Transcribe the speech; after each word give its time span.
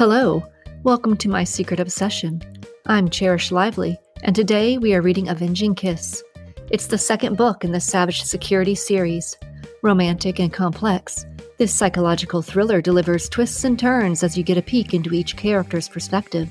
Hello, 0.00 0.42
welcome 0.82 1.14
to 1.18 1.28
my 1.28 1.44
secret 1.44 1.78
obsession. 1.78 2.40
I'm 2.86 3.10
Cherish 3.10 3.52
Lively, 3.52 3.98
and 4.22 4.34
today 4.34 4.78
we 4.78 4.94
are 4.94 5.02
reading 5.02 5.28
Avenging 5.28 5.74
Kiss. 5.74 6.22
It's 6.70 6.86
the 6.86 6.96
second 6.96 7.36
book 7.36 7.64
in 7.64 7.72
the 7.72 7.82
Savage 7.82 8.22
Security 8.22 8.74
series. 8.74 9.36
Romantic 9.82 10.40
and 10.40 10.50
complex, 10.50 11.26
this 11.58 11.74
psychological 11.74 12.40
thriller 12.40 12.80
delivers 12.80 13.28
twists 13.28 13.62
and 13.64 13.78
turns 13.78 14.22
as 14.22 14.38
you 14.38 14.42
get 14.42 14.56
a 14.56 14.62
peek 14.62 14.94
into 14.94 15.12
each 15.12 15.36
character's 15.36 15.86
perspective. 15.86 16.48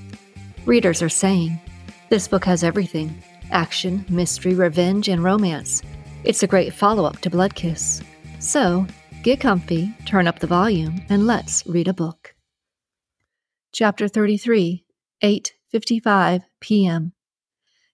Readers 0.67 1.01
are 1.01 1.09
saying, 1.09 1.59
This 2.11 2.27
book 2.27 2.45
has 2.45 2.63
everything 2.63 3.19
action, 3.49 4.05
mystery, 4.09 4.53
revenge, 4.53 5.07
and 5.07 5.23
romance. 5.23 5.81
It's 6.23 6.43
a 6.43 6.47
great 6.47 6.71
follow 6.71 7.03
up 7.03 7.17
to 7.21 7.31
Blood 7.31 7.55
Kiss. 7.55 8.03
So, 8.37 8.85
get 9.23 9.39
comfy, 9.39 9.91
turn 10.05 10.27
up 10.27 10.37
the 10.37 10.45
volume, 10.45 11.03
and 11.09 11.25
let's 11.25 11.65
read 11.65 11.87
a 11.87 11.93
book. 11.93 12.35
Chapter 13.79 14.09
33 14.09 14.83
8:55 15.23 16.41
p.m. 16.59 17.13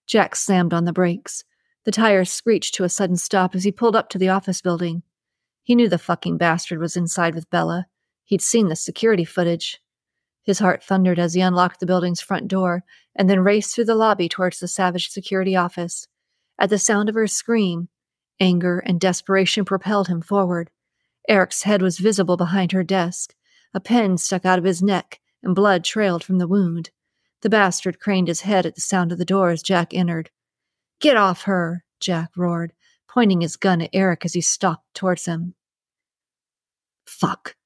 Jack 0.04 0.34
slammed 0.34 0.74
on 0.74 0.84
the 0.84 0.92
brakes. 0.92 1.44
The 1.84 1.92
tires 1.92 2.28
screeched 2.28 2.74
to 2.74 2.82
a 2.82 2.88
sudden 2.88 3.14
stop 3.14 3.54
as 3.54 3.62
he 3.62 3.70
pulled 3.70 3.94
up 3.94 4.08
to 4.08 4.18
the 4.18 4.28
office 4.28 4.60
building. 4.60 5.04
He 5.62 5.76
knew 5.76 5.88
the 5.88 5.96
fucking 5.96 6.38
bastard 6.38 6.80
was 6.80 6.96
inside 6.96 7.36
with 7.36 7.48
Bella. 7.50 7.86
He'd 8.24 8.42
seen 8.42 8.66
the 8.66 8.74
security 8.74 9.24
footage. 9.24 9.80
His 10.42 10.58
heart 10.58 10.82
thundered 10.82 11.20
as 11.20 11.34
he 11.34 11.40
unlocked 11.40 11.78
the 11.78 11.86
building's 11.86 12.20
front 12.20 12.48
door 12.48 12.82
and 13.14 13.30
then 13.30 13.38
raced 13.38 13.72
through 13.72 13.84
the 13.84 13.94
lobby 13.94 14.28
towards 14.28 14.58
the 14.58 14.66
Savage 14.66 15.10
security 15.10 15.54
office. 15.54 16.08
At 16.58 16.68
the 16.68 16.78
sound 16.78 17.08
of 17.08 17.14
her 17.14 17.28
scream, 17.28 17.90
anger 18.40 18.80
and 18.80 18.98
desperation 18.98 19.64
propelled 19.64 20.08
him 20.08 20.20
forward. 20.20 20.72
Eric's 21.28 21.62
head 21.62 21.80
was 21.80 22.00
visible 22.00 22.36
behind 22.36 22.72
her 22.72 22.82
desk. 22.82 23.36
A 23.72 23.78
pen 23.78 24.18
stuck 24.18 24.44
out 24.44 24.58
of 24.58 24.64
his 24.64 24.82
neck 24.82 25.20
and 25.42 25.54
blood 25.54 25.84
trailed 25.84 26.24
from 26.24 26.38
the 26.38 26.48
wound. 26.48 26.90
The 27.42 27.50
bastard 27.50 28.00
craned 28.00 28.28
his 28.28 28.42
head 28.42 28.66
at 28.66 28.74
the 28.74 28.80
sound 28.80 29.12
of 29.12 29.18
the 29.18 29.24
door 29.24 29.50
as 29.50 29.62
Jack 29.62 29.94
entered. 29.94 30.30
Get 31.00 31.16
off 31.16 31.42
her, 31.42 31.84
Jack 32.00 32.30
roared, 32.36 32.72
pointing 33.08 33.40
his 33.40 33.56
gun 33.56 33.82
at 33.82 33.90
Eric 33.92 34.24
as 34.24 34.34
he 34.34 34.40
stalked 34.40 34.94
towards 34.94 35.26
him. 35.26 35.54
Fuck. 37.06 37.56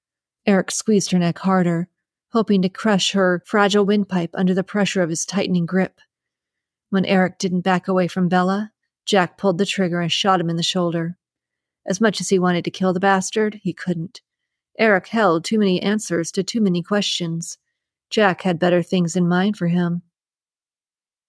Eric 0.47 0.71
squeezed 0.71 1.13
her 1.13 1.19
neck 1.19 1.39
harder, 1.39 1.89
hoping 2.33 2.63
to 2.63 2.69
crush 2.69 3.13
her 3.13 3.43
fragile 3.47 3.85
windpipe 3.85 4.31
under 4.35 4.55
the 4.55 4.65
pressure 4.65 5.03
of 5.03 5.11
his 5.11 5.25
tightening 5.25 5.67
grip. 5.67 6.01
When 6.91 7.05
Eric 7.05 7.39
didn't 7.39 7.61
back 7.61 7.89
away 7.89 8.09
from 8.09 8.29
Bella, 8.29 8.73
Jack 9.07 9.39
pulled 9.39 9.59
the 9.59 9.67
trigger 9.67 10.01
and 10.01 10.11
shot 10.11 10.41
him 10.41 10.51
in 10.51 10.57
the 10.57 10.63
shoulder. 10.63 11.17
As 11.87 12.01
much 12.01 12.21
as 12.21 12.29
he 12.29 12.39
wanted 12.39 12.65
to 12.65 12.71
kill 12.71 12.93
the 12.93 13.01
bastard, 13.01 13.61
he 13.63 13.73
couldn't. 13.73 14.21
Eric 14.81 15.09
held 15.09 15.45
too 15.45 15.59
many 15.59 15.83
answers 15.83 16.33
to 16.33 16.43
too 16.43 16.63
many 16.63 16.83
questions. 16.83 17.59
Jack 18.09 18.41
had 18.41 18.59
better 18.59 18.83
things 18.83 19.15
in 19.15 19.29
mind 19.29 19.59
for 19.59 19.69
him. 19.69 20.01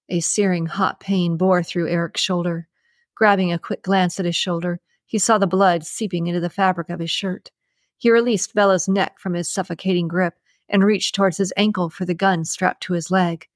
A 0.07 0.21
searing 0.21 0.67
hot 0.67 1.02
pain 1.02 1.35
bore 1.35 1.61
through 1.61 1.89
Eric's 1.89 2.22
shoulder. 2.22 2.69
Grabbing 3.13 3.52
a 3.52 3.59
quick 3.59 3.83
glance 3.83 4.22
at 4.22 4.25
his 4.25 4.38
shoulder, 4.38 4.79
he 5.05 5.19
saw 5.19 5.38
the 5.38 5.47
blood 5.47 5.85
seeping 5.85 6.27
into 6.27 6.39
the 6.39 6.49
fabric 6.49 6.89
of 6.89 7.02
his 7.02 7.11
shirt. 7.11 7.52
He 7.97 8.09
released 8.09 8.55
Bella's 8.55 8.88
neck 8.88 9.19
from 9.19 9.33
his 9.33 9.49
suffocating 9.49 10.07
grip 10.07 10.35
and 10.69 10.85
reached 10.85 11.13
towards 11.13 11.35
his 11.35 11.52
ankle 11.57 11.89
for 11.89 12.05
the 12.05 12.13
gun 12.13 12.45
strapped 12.45 12.83
to 12.83 12.94
his 12.94 13.11
leg. 13.11 13.49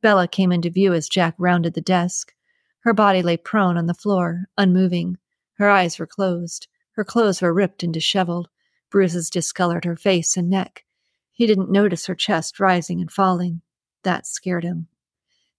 Bella 0.00 0.26
came 0.28 0.50
into 0.50 0.70
view 0.70 0.94
as 0.94 1.10
Jack 1.10 1.34
rounded 1.36 1.74
the 1.74 1.82
desk. 1.82 2.32
Her 2.80 2.94
body 2.94 3.20
lay 3.20 3.36
prone 3.36 3.76
on 3.76 3.84
the 3.84 3.92
floor, 3.92 4.46
unmoving. 4.56 5.18
Her 5.58 5.68
eyes 5.68 5.98
were 5.98 6.06
closed. 6.06 6.68
Her 6.92 7.04
clothes 7.04 7.42
were 7.42 7.52
ripped 7.52 7.82
and 7.82 7.92
disheveled. 7.92 8.48
Bruises 8.96 9.28
discolored 9.28 9.84
her 9.84 9.94
face 9.94 10.38
and 10.38 10.48
neck. 10.48 10.86
He 11.30 11.46
didn't 11.46 11.70
notice 11.70 12.06
her 12.06 12.14
chest 12.14 12.58
rising 12.58 12.98
and 13.02 13.12
falling. 13.12 13.60
That 14.04 14.26
scared 14.26 14.64
him. 14.64 14.86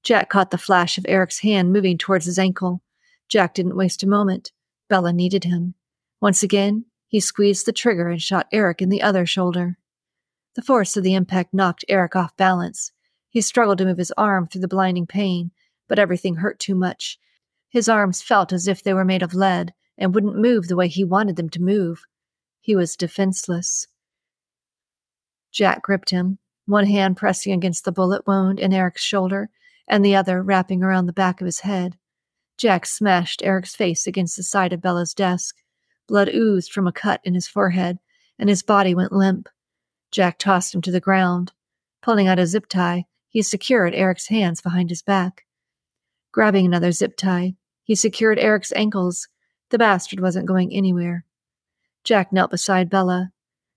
Jack 0.01 0.27
caught 0.27 0.49
the 0.49 0.57
flash 0.57 0.97
of 0.97 1.05
Eric's 1.07 1.41
hand 1.41 1.71
moving 1.71 1.99
towards 1.99 2.25
his 2.25 2.39
ankle. 2.39 2.81
Jack 3.29 3.53
didn't 3.53 3.75
waste 3.75 4.01
a 4.01 4.07
moment. 4.07 4.53
Bella 4.87 5.13
needed 5.13 5.43
him. 5.43 5.75
Once 6.19 6.41
again, 6.41 6.85
he 7.05 7.19
squeezed 7.19 7.67
the 7.67 7.71
trigger 7.71 8.09
and 8.09 8.19
shot 8.19 8.47
Eric 8.51 8.81
in 8.81 8.89
the 8.89 9.03
other 9.03 9.27
shoulder. 9.27 9.77
The 10.55 10.63
force 10.63 10.97
of 10.97 11.03
the 11.03 11.13
impact 11.13 11.53
knocked 11.53 11.85
Eric 11.87 12.15
off 12.15 12.35
balance. 12.37 12.91
He 13.29 13.41
struggled 13.41 13.77
to 13.77 13.85
move 13.85 13.99
his 13.99 14.13
arm 14.17 14.47
through 14.47 14.61
the 14.61 14.67
blinding 14.67 15.05
pain, 15.05 15.51
but 15.87 15.99
everything 15.99 16.37
hurt 16.37 16.57
too 16.57 16.73
much. 16.73 17.19
His 17.69 17.87
arms 17.87 18.19
felt 18.19 18.51
as 18.51 18.67
if 18.67 18.81
they 18.81 18.95
were 18.95 19.05
made 19.05 19.21
of 19.21 19.35
lead 19.35 19.75
and 19.95 20.15
wouldn't 20.15 20.39
move 20.41 20.67
the 20.67 20.75
way 20.75 20.87
he 20.87 21.03
wanted 21.03 21.35
them 21.35 21.49
to 21.49 21.61
move. 21.61 22.03
He 22.67 22.75
was 22.75 22.97
defenseless. 22.97 23.87
Jack 25.53 25.81
gripped 25.81 26.09
him, 26.09 26.37
one 26.65 26.85
hand 26.85 27.15
pressing 27.15 27.53
against 27.53 27.85
the 27.85 27.93
bullet 27.93 28.27
wound 28.27 28.59
in 28.59 28.73
Eric's 28.73 29.01
shoulder, 29.01 29.49
and 29.87 30.03
the 30.03 30.17
other 30.17 30.43
wrapping 30.43 30.83
around 30.83 31.05
the 31.05 31.13
back 31.13 31.39
of 31.39 31.45
his 31.45 31.61
head. 31.61 31.97
Jack 32.57 32.85
smashed 32.85 33.41
Eric's 33.41 33.73
face 33.73 34.05
against 34.05 34.35
the 34.35 34.43
side 34.43 34.73
of 34.73 34.81
Bella's 34.81 35.13
desk. 35.13 35.55
Blood 36.09 36.27
oozed 36.27 36.73
from 36.73 36.87
a 36.87 36.91
cut 36.91 37.21
in 37.23 37.35
his 37.35 37.47
forehead, 37.47 37.99
and 38.37 38.49
his 38.49 38.63
body 38.63 38.93
went 38.93 39.13
limp. 39.13 39.47
Jack 40.11 40.37
tossed 40.37 40.75
him 40.75 40.81
to 40.81 40.91
the 40.91 40.99
ground. 40.99 41.53
Pulling 42.01 42.27
out 42.27 42.37
a 42.37 42.45
zip 42.45 42.67
tie, 42.67 43.05
he 43.29 43.41
secured 43.41 43.95
Eric's 43.95 44.27
hands 44.27 44.59
behind 44.59 44.89
his 44.89 45.01
back. 45.01 45.45
Grabbing 46.33 46.65
another 46.65 46.91
zip 46.91 47.15
tie, 47.15 47.55
he 47.85 47.95
secured 47.95 48.37
Eric's 48.37 48.73
ankles. 48.75 49.29
The 49.69 49.77
bastard 49.77 50.19
wasn't 50.19 50.47
going 50.47 50.73
anywhere. 50.73 51.23
Jack 52.07 52.31
knelt 52.31 52.51
beside 52.51 52.89
Bella, 52.89 53.33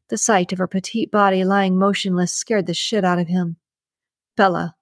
the 0.09 0.17
sight 0.17 0.53
of 0.53 0.59
her 0.59 0.69
petite 0.69 1.11
body 1.11 1.43
lying 1.43 1.77
motionless 1.77 2.31
scared 2.31 2.67
the 2.67 2.75
shit 2.75 3.05
out 3.05 3.19
of 3.19 3.27
him. 3.27 3.57
Bella, 4.37 4.77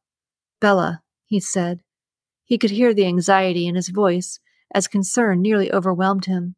Bella, 0.61 1.03
he 1.25 1.41
said. 1.41 1.81
He 2.45 2.59
could 2.59 2.69
hear 2.69 2.93
the 2.93 3.07
anxiety 3.07 3.67
in 3.67 3.75
his 3.75 3.89
voice 3.89 4.39
as 4.75 4.87
concern 4.87 5.41
nearly 5.41 5.73
overwhelmed 5.73 6.27
him. 6.27 6.57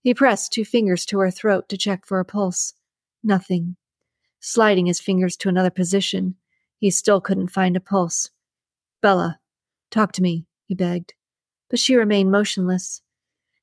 He 0.00 0.14
pressed 0.14 0.54
two 0.54 0.64
fingers 0.64 1.04
to 1.04 1.18
her 1.18 1.30
throat 1.30 1.68
to 1.68 1.76
check 1.76 2.06
for 2.06 2.18
a 2.18 2.24
pulse. 2.24 2.72
Nothing. 3.22 3.76
Sliding 4.40 4.86
his 4.86 5.00
fingers 5.00 5.36
to 5.36 5.50
another 5.50 5.68
position, 5.68 6.36
he 6.78 6.90
still 6.90 7.20
couldn't 7.20 7.48
find 7.48 7.76
a 7.76 7.80
pulse. 7.80 8.30
Bella, 9.02 9.38
talk 9.90 10.12
to 10.12 10.22
me, 10.22 10.46
he 10.64 10.74
begged. 10.74 11.12
But 11.68 11.78
she 11.78 11.94
remained 11.94 12.30
motionless. 12.30 13.02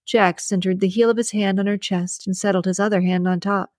Jack 0.10 0.40
centered 0.40 0.80
the 0.80 0.88
heel 0.88 1.12
of 1.12 1.18
his 1.18 1.34
hand 1.34 1.60
on 1.60 1.68
her 1.68 1.78
chest 1.78 2.26
and 2.26 2.36
settled 2.36 2.66
his 2.66 2.80
other 2.80 3.02
hand 3.02 3.28
on 3.28 3.40
top. 3.40 3.70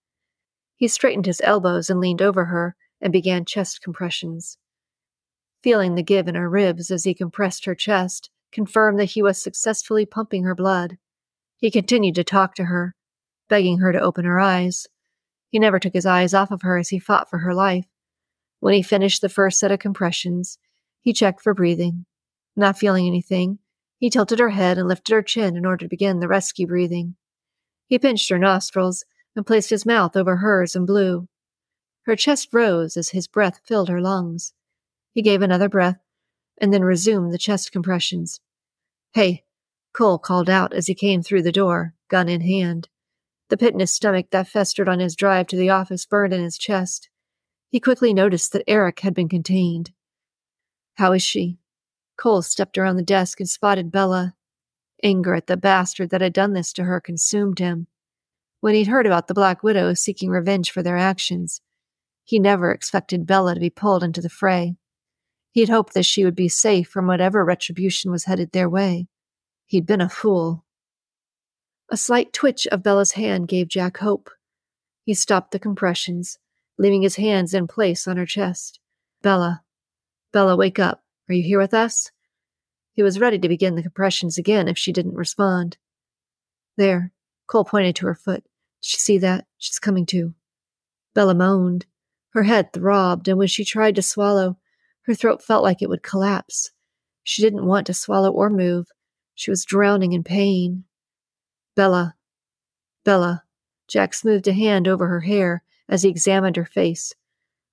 He 0.76 0.86
straightened 0.86 1.26
his 1.26 1.40
elbows 1.42 1.90
and 1.90 1.98
leaned 1.98 2.22
over 2.22 2.44
her 2.44 2.76
and 3.00 3.12
began 3.12 3.44
chest 3.44 3.82
compressions. 3.82 4.56
Feeling 5.64 5.96
the 5.96 6.04
give 6.04 6.28
in 6.28 6.36
her 6.36 6.48
ribs 6.48 6.92
as 6.92 7.02
he 7.02 7.14
compressed 7.14 7.64
her 7.64 7.74
chest, 7.74 8.30
confirmed 8.52 9.00
that 9.00 9.06
he 9.06 9.22
was 9.22 9.42
successfully 9.42 10.06
pumping 10.06 10.44
her 10.44 10.54
blood. 10.54 10.98
He 11.56 11.68
continued 11.68 12.14
to 12.14 12.22
talk 12.22 12.54
to 12.54 12.66
her, 12.66 12.94
begging 13.48 13.78
her 13.78 13.90
to 13.90 14.00
open 14.00 14.24
her 14.24 14.38
eyes. 14.38 14.86
He 15.48 15.58
never 15.58 15.80
took 15.80 15.94
his 15.94 16.06
eyes 16.06 16.32
off 16.32 16.52
of 16.52 16.62
her 16.62 16.78
as 16.78 16.90
he 16.90 17.00
fought 17.00 17.28
for 17.28 17.38
her 17.38 17.52
life. 17.52 17.86
When 18.60 18.74
he 18.74 18.84
finished 18.84 19.20
the 19.20 19.28
first 19.28 19.58
set 19.58 19.72
of 19.72 19.80
compressions, 19.80 20.58
he 21.00 21.12
checked 21.12 21.40
for 21.40 21.54
breathing. 21.54 22.06
Not 22.54 22.78
feeling 22.78 23.08
anything, 23.08 23.58
he 24.00 24.08
tilted 24.08 24.38
her 24.38 24.48
head 24.48 24.78
and 24.78 24.88
lifted 24.88 25.12
her 25.12 25.22
chin 25.22 25.56
in 25.56 25.66
order 25.66 25.84
to 25.84 25.88
begin 25.88 26.18
the 26.18 26.26
rescue 26.26 26.66
breathing. 26.66 27.16
He 27.86 27.98
pinched 27.98 28.30
her 28.30 28.38
nostrils 28.38 29.04
and 29.36 29.46
placed 29.46 29.68
his 29.68 29.84
mouth 29.84 30.16
over 30.16 30.36
hers 30.36 30.74
and 30.74 30.86
blew. 30.86 31.28
Her 32.06 32.16
chest 32.16 32.48
rose 32.52 32.96
as 32.96 33.10
his 33.10 33.28
breath 33.28 33.60
filled 33.64 33.90
her 33.90 34.00
lungs. 34.00 34.54
He 35.12 35.20
gave 35.20 35.42
another 35.42 35.68
breath 35.68 35.98
and 36.58 36.72
then 36.72 36.82
resumed 36.82 37.32
the 37.32 37.38
chest 37.38 37.72
compressions. 37.72 38.40
Hey, 39.12 39.44
Cole 39.92 40.18
called 40.18 40.48
out 40.48 40.72
as 40.72 40.86
he 40.86 40.94
came 40.94 41.22
through 41.22 41.42
the 41.42 41.52
door, 41.52 41.94
gun 42.08 42.28
in 42.28 42.40
hand. 42.40 42.88
The 43.50 43.58
pit 43.58 43.74
in 43.74 43.80
his 43.80 43.92
stomach 43.92 44.30
that 44.30 44.48
festered 44.48 44.88
on 44.88 44.98
his 44.98 45.14
drive 45.14 45.46
to 45.48 45.56
the 45.56 45.70
office 45.70 46.06
burned 46.06 46.32
in 46.32 46.42
his 46.42 46.56
chest. 46.56 47.10
He 47.68 47.80
quickly 47.80 48.14
noticed 48.14 48.52
that 48.52 48.64
Eric 48.66 49.00
had 49.00 49.14
been 49.14 49.28
contained. 49.28 49.92
How 50.94 51.12
is 51.12 51.22
she? 51.22 51.59
Cole 52.20 52.42
stepped 52.42 52.76
around 52.76 52.96
the 52.96 53.02
desk 53.02 53.40
and 53.40 53.48
spotted 53.48 53.90
Bella. 53.90 54.34
Anger 55.02 55.34
at 55.34 55.46
the 55.46 55.56
bastard 55.56 56.10
that 56.10 56.20
had 56.20 56.34
done 56.34 56.52
this 56.52 56.72
to 56.74 56.84
her 56.84 57.00
consumed 57.00 57.58
him 57.58 57.86
when 58.60 58.74
he'd 58.74 58.88
heard 58.88 59.06
about 59.06 59.26
the 59.26 59.34
Black 59.34 59.62
Widow 59.62 59.94
seeking 59.94 60.28
revenge 60.28 60.70
for 60.70 60.82
their 60.82 60.96
actions. 60.96 61.62
He 62.24 62.38
never 62.38 62.70
expected 62.70 63.26
Bella 63.26 63.54
to 63.54 63.60
be 63.60 63.70
pulled 63.70 64.04
into 64.04 64.20
the 64.20 64.28
fray. 64.28 64.76
He'd 65.52 65.70
hoped 65.70 65.94
that 65.94 66.04
she 66.04 66.24
would 66.24 66.36
be 66.36 66.48
safe 66.48 66.88
from 66.88 67.06
whatever 67.06 67.44
retribution 67.44 68.10
was 68.10 68.24
headed 68.24 68.52
their 68.52 68.68
way. 68.68 69.08
He'd 69.66 69.86
been 69.86 70.00
a 70.00 70.08
fool. 70.08 70.64
A 71.88 71.96
slight 71.96 72.32
twitch 72.32 72.66
of 72.68 72.82
Bella's 72.82 73.12
hand 73.12 73.48
gave 73.48 73.68
Jack 73.68 73.96
hope. 73.96 74.30
He 75.04 75.14
stopped 75.14 75.50
the 75.50 75.58
compressions, 75.58 76.38
leaving 76.78 77.02
his 77.02 77.16
hands 77.16 77.54
in 77.54 77.66
place 77.66 78.06
on 78.06 78.16
her 78.16 78.26
chest. 78.26 78.78
Bella, 79.22 79.62
Bella, 80.32 80.54
wake 80.56 80.78
up. 80.78 81.02
Are 81.30 81.34
you 81.34 81.44
here 81.44 81.60
with 81.60 81.74
us? 81.74 82.10
He 82.92 83.04
was 83.04 83.20
ready 83.20 83.38
to 83.38 83.48
begin 83.48 83.76
the 83.76 83.84
compressions 83.84 84.36
again 84.36 84.66
if 84.66 84.76
she 84.76 84.92
didn't 84.92 85.14
respond. 85.14 85.78
There, 86.76 87.12
Cole 87.46 87.64
pointed 87.64 87.94
to 87.96 88.06
her 88.06 88.16
foot. 88.16 88.42
Did 88.82 88.92
you 88.94 88.98
see 88.98 89.18
that? 89.18 89.46
She's 89.56 89.78
coming 89.78 90.06
to. 90.06 90.34
Bella 91.14 91.36
moaned. 91.36 91.86
Her 92.30 92.42
head 92.42 92.72
throbbed, 92.72 93.28
and 93.28 93.38
when 93.38 93.46
she 93.46 93.64
tried 93.64 93.94
to 93.94 94.02
swallow, 94.02 94.58
her 95.02 95.14
throat 95.14 95.40
felt 95.40 95.62
like 95.62 95.82
it 95.82 95.88
would 95.88 96.02
collapse. 96.02 96.72
She 97.22 97.42
didn't 97.42 97.64
want 97.64 97.86
to 97.86 97.94
swallow 97.94 98.32
or 98.32 98.50
move. 98.50 98.88
She 99.36 99.52
was 99.52 99.64
drowning 99.64 100.10
in 100.10 100.24
pain. 100.24 100.82
Bella. 101.76 102.16
Bella. 103.04 103.44
Jack 103.86 104.14
smoothed 104.14 104.48
a 104.48 104.52
hand 104.52 104.88
over 104.88 105.06
her 105.06 105.20
hair 105.20 105.62
as 105.88 106.02
he 106.02 106.08
examined 106.08 106.56
her 106.56 106.64
face. 106.64 107.14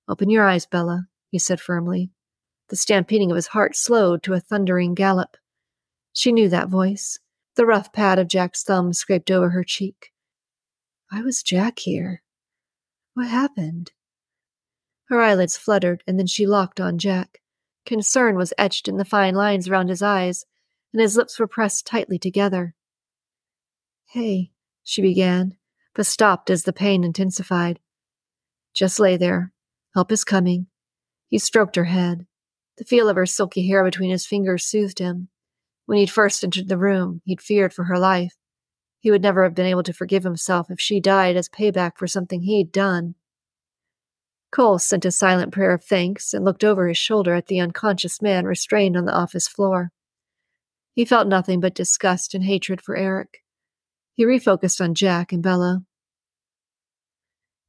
Open 0.06 0.30
your 0.30 0.46
eyes, 0.46 0.64
Bella, 0.64 1.08
he 1.28 1.40
said 1.40 1.60
firmly. 1.60 2.12
The 2.68 2.76
stampeding 2.76 3.30
of 3.30 3.36
his 3.36 3.48
heart 3.48 3.76
slowed 3.76 4.22
to 4.24 4.34
a 4.34 4.40
thundering 4.40 4.94
gallop. 4.94 5.36
She 6.12 6.32
knew 6.32 6.48
that 6.48 6.68
voice. 6.68 7.18
The 7.56 7.66
rough 7.66 7.92
pad 7.92 8.18
of 8.18 8.28
Jack's 8.28 8.62
thumb 8.62 8.92
scraped 8.92 9.30
over 9.30 9.50
her 9.50 9.64
cheek. 9.64 10.12
Why 11.10 11.22
was 11.22 11.42
Jack 11.42 11.80
here? 11.80 12.22
What 13.14 13.28
happened? 13.28 13.92
Her 15.08 15.20
eyelids 15.20 15.56
fluttered, 15.56 16.04
and 16.06 16.18
then 16.18 16.26
she 16.26 16.46
locked 16.46 16.80
on 16.80 16.98
Jack. 16.98 17.40
Concern 17.86 18.36
was 18.36 18.52
etched 18.58 18.86
in 18.86 18.98
the 18.98 19.04
fine 19.04 19.34
lines 19.34 19.68
around 19.68 19.88
his 19.88 20.02
eyes, 20.02 20.44
and 20.92 21.00
his 21.00 21.16
lips 21.16 21.38
were 21.38 21.46
pressed 21.46 21.86
tightly 21.86 22.18
together. 22.18 22.74
Hey, 24.10 24.52
she 24.84 25.02
began, 25.02 25.56
but 25.94 26.06
stopped 26.06 26.50
as 26.50 26.62
the 26.62 26.72
pain 26.72 27.02
intensified. 27.02 27.80
Just 28.72 29.00
lay 29.00 29.16
there. 29.16 29.52
Help 29.94 30.12
is 30.12 30.22
coming. 30.22 30.66
He 31.26 31.38
stroked 31.38 31.76
her 31.76 31.86
head. 31.86 32.27
The 32.78 32.84
feel 32.84 33.08
of 33.08 33.16
her 33.16 33.26
silky 33.26 33.66
hair 33.66 33.82
between 33.82 34.10
his 34.10 34.24
fingers 34.24 34.64
soothed 34.64 35.00
him. 35.00 35.28
When 35.86 35.98
he'd 35.98 36.10
first 36.10 36.44
entered 36.44 36.68
the 36.68 36.78
room, 36.78 37.22
he'd 37.24 37.40
feared 37.40 37.74
for 37.74 37.84
her 37.84 37.98
life. 37.98 38.36
He 39.00 39.10
would 39.10 39.22
never 39.22 39.42
have 39.42 39.54
been 39.54 39.66
able 39.66 39.82
to 39.82 39.92
forgive 39.92 40.22
himself 40.22 40.70
if 40.70 40.80
she 40.80 41.00
died 41.00 41.36
as 41.36 41.48
payback 41.48 41.96
for 41.96 42.06
something 42.06 42.42
he'd 42.42 42.70
done. 42.70 43.16
Cole 44.52 44.78
sent 44.78 45.04
a 45.04 45.10
silent 45.10 45.52
prayer 45.52 45.72
of 45.72 45.84
thanks 45.84 46.32
and 46.32 46.44
looked 46.44 46.62
over 46.62 46.86
his 46.86 46.96
shoulder 46.96 47.34
at 47.34 47.48
the 47.48 47.60
unconscious 47.60 48.22
man 48.22 48.44
restrained 48.44 48.96
on 48.96 49.06
the 49.06 49.14
office 49.14 49.48
floor. 49.48 49.90
He 50.94 51.04
felt 51.04 51.26
nothing 51.26 51.60
but 51.60 51.74
disgust 51.74 52.32
and 52.32 52.44
hatred 52.44 52.80
for 52.80 52.96
Eric. 52.96 53.42
He 54.14 54.24
refocused 54.24 54.80
on 54.80 54.94
Jack 54.94 55.32
and 55.32 55.42
Bella. 55.42 55.82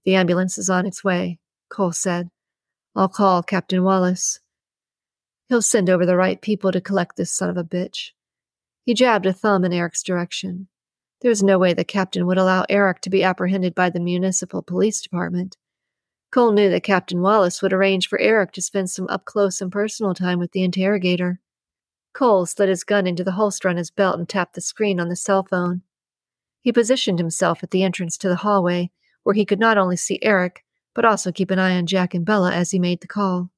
The 0.05 0.15
ambulance 0.15 0.57
is 0.57 0.69
on 0.69 0.85
its 0.85 1.03
way, 1.03 1.39
Cole 1.69 1.93
said. 1.93 2.29
I'll 2.95 3.09
call 3.09 3.43
Captain 3.43 3.83
Wallace. 3.83 4.39
He'll 5.49 5.63
send 5.63 5.89
over 5.89 6.05
the 6.05 6.15
right 6.15 6.39
people 6.39 6.71
to 6.71 6.79
collect 6.79 7.17
this 7.17 7.33
son 7.33 7.49
of 7.49 7.57
a 7.57 7.63
bitch. 7.63 8.11
He 8.85 8.93
jabbed 8.93 9.25
a 9.25 9.33
thumb 9.33 9.65
in 9.65 9.73
Eric's 9.73 10.03
direction. 10.03 10.67
There 11.21 11.29
was 11.29 11.43
no 11.43 11.57
way 11.57 11.73
the 11.73 11.83
captain 11.83 12.27
would 12.27 12.37
allow 12.37 12.65
Eric 12.69 13.01
to 13.01 13.09
be 13.09 13.23
apprehended 13.23 13.73
by 13.73 13.89
the 13.89 13.99
municipal 13.99 14.61
police 14.61 15.01
department. 15.01 15.57
Cole 16.31 16.51
knew 16.51 16.69
that 16.69 16.83
Captain 16.83 17.21
Wallace 17.21 17.61
would 17.61 17.73
arrange 17.73 18.07
for 18.07 18.19
Eric 18.19 18.51
to 18.53 18.61
spend 18.61 18.91
some 18.91 19.07
up 19.09 19.25
close 19.25 19.59
and 19.59 19.71
personal 19.71 20.13
time 20.13 20.37
with 20.37 20.51
the 20.51 20.63
interrogator. 20.63 21.41
Cole 22.13 22.45
slid 22.45 22.69
his 22.69 22.83
gun 22.83 23.07
into 23.07 23.23
the 23.23 23.31
holster 23.31 23.67
on 23.67 23.77
his 23.77 23.89
belt 23.89 24.19
and 24.19 24.29
tapped 24.29 24.53
the 24.53 24.61
screen 24.61 24.99
on 24.99 25.09
the 25.09 25.15
cell 25.15 25.43
phone. 25.43 25.81
He 26.61 26.71
positioned 26.71 27.17
himself 27.17 27.63
at 27.63 27.71
the 27.71 27.81
entrance 27.81 28.17
to 28.19 28.29
the 28.29 28.35
hallway, 28.37 28.91
where 29.23 29.35
he 29.35 29.45
could 29.45 29.59
not 29.59 29.77
only 29.77 29.95
see 29.95 30.19
Eric, 30.21 30.63
but 30.93 31.05
also 31.05 31.31
keep 31.31 31.49
an 31.49 31.57
eye 31.57 31.75
on 31.75 31.87
Jack 31.87 32.13
and 32.13 32.25
Bella 32.25 32.53
as 32.53 32.71
he 32.71 32.79
made 32.79 33.01
the 33.01 33.07
call. 33.07 33.49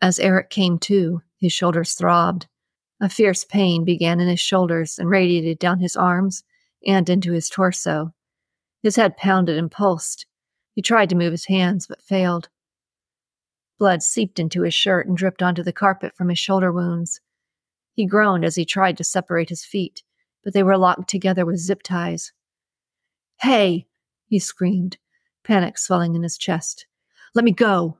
As 0.00 0.18
Eric 0.18 0.50
came 0.50 0.78
to, 0.80 1.22
his 1.38 1.52
shoulders 1.52 1.94
throbbed. 1.94 2.46
A 3.00 3.08
fierce 3.08 3.44
pain 3.44 3.84
began 3.84 4.20
in 4.20 4.28
his 4.28 4.40
shoulders 4.40 4.98
and 4.98 5.10
radiated 5.10 5.58
down 5.58 5.80
his 5.80 5.96
arms 5.96 6.44
and 6.86 7.08
into 7.08 7.32
his 7.32 7.50
torso. 7.50 8.14
His 8.82 8.96
head 8.96 9.16
pounded 9.16 9.58
and 9.58 9.70
pulsed. 9.70 10.26
He 10.74 10.82
tried 10.82 11.10
to 11.10 11.16
move 11.16 11.32
his 11.32 11.46
hands, 11.46 11.86
but 11.86 12.02
failed. 12.02 12.48
Blood 13.78 14.02
seeped 14.02 14.38
into 14.38 14.62
his 14.62 14.74
shirt 14.74 15.06
and 15.06 15.16
dripped 15.16 15.42
onto 15.42 15.62
the 15.62 15.72
carpet 15.72 16.16
from 16.16 16.28
his 16.28 16.38
shoulder 16.38 16.72
wounds. 16.72 17.20
He 17.94 18.06
groaned 18.06 18.44
as 18.44 18.56
he 18.56 18.64
tried 18.64 18.96
to 18.98 19.04
separate 19.04 19.48
his 19.48 19.64
feet, 19.64 20.02
but 20.44 20.52
they 20.52 20.62
were 20.62 20.78
locked 20.78 21.08
together 21.08 21.44
with 21.44 21.58
zip 21.58 21.82
ties. 21.82 22.32
Hey! 23.40 23.86
he 24.28 24.38
screamed, 24.38 24.98
panic 25.44 25.78
swelling 25.78 26.14
in 26.14 26.22
his 26.22 26.38
chest. 26.38 26.86
Let 27.34 27.44
me 27.44 27.52
go! 27.52 27.98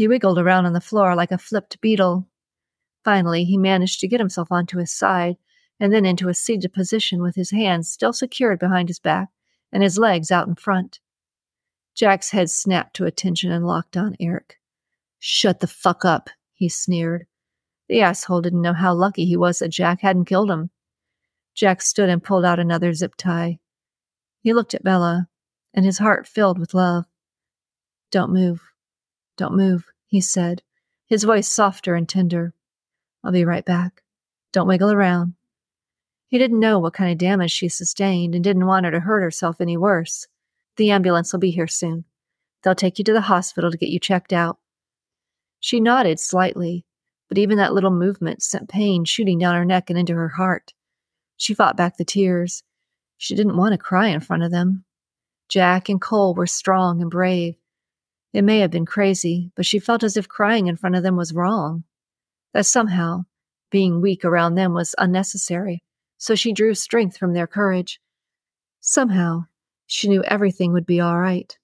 He 0.00 0.08
wiggled 0.08 0.38
around 0.38 0.64
on 0.64 0.72
the 0.72 0.80
floor 0.80 1.14
like 1.14 1.30
a 1.30 1.36
flipped 1.36 1.78
beetle. 1.82 2.26
Finally, 3.04 3.44
he 3.44 3.58
managed 3.58 4.00
to 4.00 4.08
get 4.08 4.18
himself 4.18 4.50
onto 4.50 4.78
his 4.78 4.90
side 4.90 5.36
and 5.78 5.92
then 5.92 6.06
into 6.06 6.30
a 6.30 6.32
seated 6.32 6.72
position 6.72 7.20
with 7.20 7.34
his 7.34 7.50
hands 7.50 7.90
still 7.90 8.14
secured 8.14 8.58
behind 8.58 8.88
his 8.88 8.98
back 8.98 9.28
and 9.70 9.82
his 9.82 9.98
legs 9.98 10.30
out 10.30 10.48
in 10.48 10.54
front. 10.54 11.00
Jack's 11.94 12.30
head 12.30 12.48
snapped 12.48 12.96
to 12.96 13.04
attention 13.04 13.52
and 13.52 13.66
locked 13.66 13.94
on 13.94 14.16
Eric. 14.18 14.58
Shut 15.18 15.60
the 15.60 15.66
fuck 15.66 16.02
up, 16.02 16.30
he 16.54 16.70
sneered. 16.70 17.26
The 17.90 18.00
asshole 18.00 18.40
didn't 18.40 18.62
know 18.62 18.72
how 18.72 18.94
lucky 18.94 19.26
he 19.26 19.36
was 19.36 19.58
that 19.58 19.68
Jack 19.68 20.00
hadn't 20.00 20.24
killed 20.24 20.50
him. 20.50 20.70
Jack 21.54 21.82
stood 21.82 22.08
and 22.08 22.24
pulled 22.24 22.46
out 22.46 22.58
another 22.58 22.94
zip 22.94 23.16
tie. 23.18 23.58
He 24.40 24.54
looked 24.54 24.72
at 24.72 24.82
Bella, 24.82 25.28
and 25.74 25.84
his 25.84 25.98
heart 25.98 26.26
filled 26.26 26.58
with 26.58 26.72
love. 26.72 27.04
Don't 28.10 28.32
move. 28.32 28.62
Don't 29.40 29.56
move, 29.56 29.86
he 30.06 30.20
said, 30.20 30.60
his 31.06 31.24
voice 31.24 31.48
softer 31.48 31.94
and 31.94 32.06
tender. 32.06 32.52
I'll 33.24 33.32
be 33.32 33.46
right 33.46 33.64
back. 33.64 34.02
Don't 34.52 34.68
wiggle 34.68 34.92
around. 34.92 35.32
He 36.28 36.36
didn't 36.36 36.60
know 36.60 36.78
what 36.78 36.92
kind 36.92 37.10
of 37.10 37.16
damage 37.16 37.50
she 37.50 37.70
sustained 37.70 38.34
and 38.34 38.44
didn't 38.44 38.66
want 38.66 38.84
her 38.84 38.92
to 38.92 39.00
hurt 39.00 39.22
herself 39.22 39.58
any 39.58 39.78
worse. 39.78 40.26
The 40.76 40.90
ambulance 40.90 41.32
will 41.32 41.40
be 41.40 41.52
here 41.52 41.68
soon. 41.68 42.04
They'll 42.62 42.74
take 42.74 42.98
you 42.98 43.04
to 43.06 43.14
the 43.14 43.22
hospital 43.22 43.70
to 43.70 43.78
get 43.78 43.88
you 43.88 43.98
checked 43.98 44.34
out. 44.34 44.58
She 45.58 45.80
nodded 45.80 46.20
slightly, 46.20 46.84
but 47.30 47.38
even 47.38 47.56
that 47.56 47.72
little 47.72 47.90
movement 47.90 48.42
sent 48.42 48.68
pain 48.68 49.06
shooting 49.06 49.38
down 49.38 49.54
her 49.54 49.64
neck 49.64 49.88
and 49.88 49.98
into 49.98 50.16
her 50.16 50.28
heart. 50.28 50.74
She 51.38 51.54
fought 51.54 51.78
back 51.78 51.96
the 51.96 52.04
tears. 52.04 52.62
She 53.16 53.34
didn't 53.34 53.56
want 53.56 53.72
to 53.72 53.78
cry 53.78 54.08
in 54.08 54.20
front 54.20 54.42
of 54.42 54.50
them. 54.50 54.84
Jack 55.48 55.88
and 55.88 55.98
Cole 55.98 56.34
were 56.34 56.46
strong 56.46 57.00
and 57.00 57.10
brave, 57.10 57.56
it 58.32 58.42
may 58.42 58.60
have 58.60 58.70
been 58.70 58.86
crazy, 58.86 59.50
but 59.56 59.66
she 59.66 59.80
felt 59.80 60.04
as 60.04 60.16
if 60.16 60.28
crying 60.28 60.68
in 60.68 60.76
front 60.76 60.94
of 60.94 61.02
them 61.02 61.16
was 61.16 61.34
wrong. 61.34 61.84
That 62.54 62.66
somehow, 62.66 63.24
being 63.70 64.00
weak 64.00 64.24
around 64.24 64.54
them 64.54 64.72
was 64.72 64.94
unnecessary, 64.98 65.82
so 66.16 66.34
she 66.34 66.52
drew 66.52 66.74
strength 66.74 67.16
from 67.16 67.32
their 67.32 67.48
courage. 67.48 68.00
Somehow, 68.80 69.46
she 69.86 70.08
knew 70.08 70.22
everything 70.24 70.72
would 70.72 70.86
be 70.86 71.00
all 71.00 71.18
right. 71.18 71.58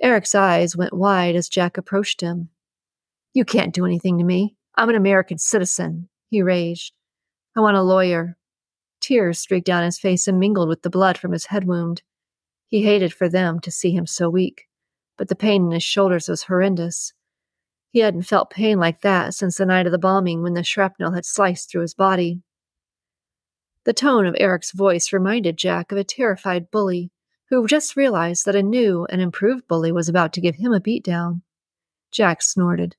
Eric's 0.00 0.34
eyes 0.34 0.76
went 0.76 0.92
wide 0.92 1.36
as 1.36 1.48
Jack 1.48 1.78
approached 1.78 2.20
him. 2.20 2.50
You 3.32 3.44
can't 3.44 3.74
do 3.74 3.86
anything 3.86 4.18
to 4.18 4.24
me. 4.24 4.56
I'm 4.74 4.90
an 4.90 4.94
American 4.94 5.38
citizen, 5.38 6.08
he 6.28 6.42
raged. 6.42 6.92
I 7.56 7.60
want 7.60 7.76
a 7.76 7.82
lawyer. 7.82 8.36
Tears 9.00 9.38
streaked 9.38 9.66
down 9.66 9.84
his 9.84 9.98
face 9.98 10.28
and 10.28 10.38
mingled 10.38 10.68
with 10.68 10.82
the 10.82 10.90
blood 10.90 11.16
from 11.16 11.32
his 11.32 11.46
head 11.46 11.64
wound. 11.64 12.02
He 12.68 12.82
hated 12.82 13.14
for 13.14 13.28
them 13.28 13.60
to 13.60 13.70
see 13.70 13.92
him 13.92 14.06
so 14.06 14.28
weak 14.28 14.66
but 15.16 15.28
the 15.28 15.36
pain 15.36 15.66
in 15.66 15.70
his 15.70 15.82
shoulders 15.82 16.28
was 16.28 16.44
horrendous. 16.44 17.12
He 17.90 18.00
hadn't 18.00 18.22
felt 18.22 18.50
pain 18.50 18.78
like 18.78 19.02
that 19.02 19.34
since 19.34 19.56
the 19.56 19.66
night 19.66 19.86
of 19.86 19.92
the 19.92 19.98
bombing 19.98 20.42
when 20.42 20.54
the 20.54 20.64
shrapnel 20.64 21.12
had 21.12 21.24
sliced 21.24 21.70
through 21.70 21.82
his 21.82 21.94
body. 21.94 22.42
The 23.84 23.92
tone 23.92 24.26
of 24.26 24.34
Eric's 24.38 24.72
voice 24.72 25.12
reminded 25.12 25.56
Jack 25.56 25.92
of 25.92 25.98
a 25.98 26.04
terrified 26.04 26.70
bully 26.70 27.10
who 27.50 27.66
just 27.66 27.96
realized 27.96 28.46
that 28.46 28.56
a 28.56 28.62
new 28.62 29.06
and 29.10 29.20
improved 29.20 29.68
bully 29.68 29.92
was 29.92 30.08
about 30.08 30.32
to 30.32 30.40
give 30.40 30.56
him 30.56 30.72
a 30.72 30.80
beatdown. 30.80 31.42
Jack 32.10 32.42
snorted. 32.42 32.96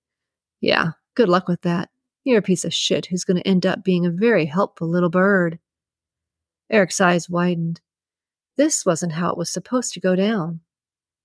Yeah, 0.62 0.92
good 1.16 1.28
luck 1.28 1.48
with 1.48 1.62
that. 1.64 1.90
You're 2.24 2.40
a 2.40 2.44
piece 2.44 2.66
of 2.66 2.74
shit 2.74 3.08
who's 3.08 3.24
going 3.24 3.38
to 3.38 3.48
end 3.48 3.66
up 3.66 3.84
being 3.84 4.06
a 4.06 4.12
very 4.12 4.46
helpful 4.46 4.88
little 4.88 5.10
bird. 5.10 5.60
Eric's 6.70 7.02
eyes 7.02 7.30
widened. 7.30 7.82
This 8.58 8.86
wasn't 8.86 9.12
how 9.12 9.30
it 9.30 9.38
was 9.38 9.50
supposed 9.50 9.94
to 9.94 10.00
go 10.00 10.16
down. 10.16 10.62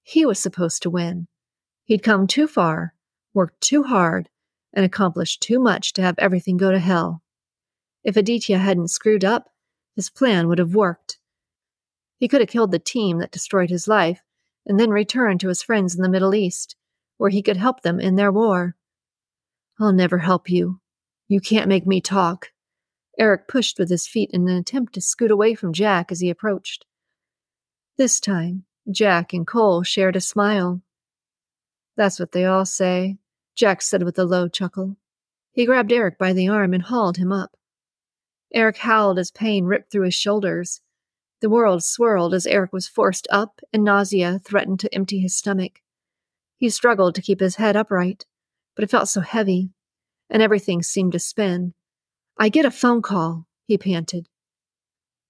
He 0.03 0.27
was 0.27 0.39
supposed 0.39 0.83
to 0.83 0.91
win. 0.91 1.29
He'd 1.85 2.03
come 2.03 2.27
too 2.27 2.47
far, 2.47 2.95
worked 3.35 3.61
too 3.61 3.83
hard, 3.83 4.29
and 4.73 4.85
accomplished 4.85 5.41
too 5.41 5.59
much 5.59 5.93
to 5.95 6.03
have 6.03 6.15
everything 6.19 6.57
go 6.57 6.71
to 6.71 6.79
hell. 6.79 7.23
If 8.05 8.17
Aditya 8.17 8.59
hadn't 8.59 8.89
screwed 8.89 9.25
up, 9.25 9.51
his 9.97 10.11
plan 10.11 10.49
would 10.49 10.59
have 10.59 10.75
worked. 10.75 11.19
He 12.19 12.29
could 12.29 12.41
have 12.41 12.51
killed 12.51 12.71
the 12.71 12.79
team 12.79 13.19
that 13.19 13.33
destroyed 13.33 13.71
his 13.71 13.89
life 13.89 14.23
and 14.67 14.79
then 14.79 14.91
returned 14.91 15.41
to 15.41 15.49
his 15.49 15.63
friends 15.63 15.95
in 15.95 16.03
the 16.03 16.09
Middle 16.09 16.35
East, 16.35 16.77
where 17.17 17.31
he 17.31 17.43
could 17.43 17.57
help 17.57 17.83
them 17.83 17.99
in 17.99 18.17
their 18.17 18.33
war. 18.33 18.77
I'll 19.79 19.93
never 19.93 20.19
help 20.19 20.51
you. 20.51 20.81
You 21.29 21.41
can't 21.41 21.69
make 21.69 21.87
me 21.87 22.01
talk. 22.01 22.49
Eric 23.19 23.49
pushed 23.49 23.79
with 23.79 23.91
his 23.91 24.07
feet 24.07 24.31
in 24.33 24.49
an 24.49 24.57
attempt 24.57 24.95
to 24.95 25.01
scoot 25.01 25.31
away 25.31 25.55
from 25.55 25.73
Jack 25.73 26.13
as 26.13 26.21
he 26.21 26.31
approached. 26.31 26.87
This 27.97 28.21
time, 28.21 28.65
Jack 28.91 29.33
and 29.33 29.47
Cole 29.47 29.83
shared 29.83 30.17
a 30.17 30.21
smile. 30.21 30.83
That's 31.97 32.19
what 32.19 32.33
they 32.33 32.45
all 32.45 32.67
say, 32.67 33.19
Jack 33.55 33.83
said 33.83 34.03
with 34.03 34.19
a 34.19 34.25
low 34.25 34.49
chuckle. 34.49 34.97
He 35.53 35.67
grabbed 35.67 35.93
Eric 35.93 36.19
by 36.19 36.33
the 36.33 36.49
arm 36.49 36.73
and 36.73 36.83
hauled 36.83 37.17
him 37.17 37.31
up. 37.31 37.57
Eric 38.53 38.79
howled 38.79 39.19
as 39.19 39.31
pain 39.31 39.65
ripped 39.65 39.93
through 39.93 40.07
his 40.07 40.15
shoulders. 40.15 40.81
The 41.41 41.51
world 41.51 41.85
swirled 41.85 42.35
as 42.35 42.47
Eric 42.47 42.73
was 42.73 42.89
forced 42.89 43.29
up, 43.31 43.61
and 43.73 43.85
nausea 43.85 44.41
threatened 44.45 44.81
to 44.81 44.95
empty 44.95 45.21
his 45.21 45.37
stomach. 45.37 45.81
He 46.57 46.69
struggled 46.69 47.15
to 47.15 47.23
keep 47.23 47.41
his 47.41 47.57
head 47.57 47.77
upright, 47.77 48.27
but 48.75 48.85
it 48.85 48.91
felt 48.91 49.09
so 49.09 49.21
heavy, 49.21 49.71
and 50.29 50.43
everything 50.43 50.83
seemed 50.83 51.13
to 51.13 51.19
spin. 51.19 51.75
I 52.39 52.49
get 52.49 52.65
a 52.65 52.71
phone 52.71 53.03
call, 53.03 53.47
he 53.67 53.77
panted. 53.77 54.30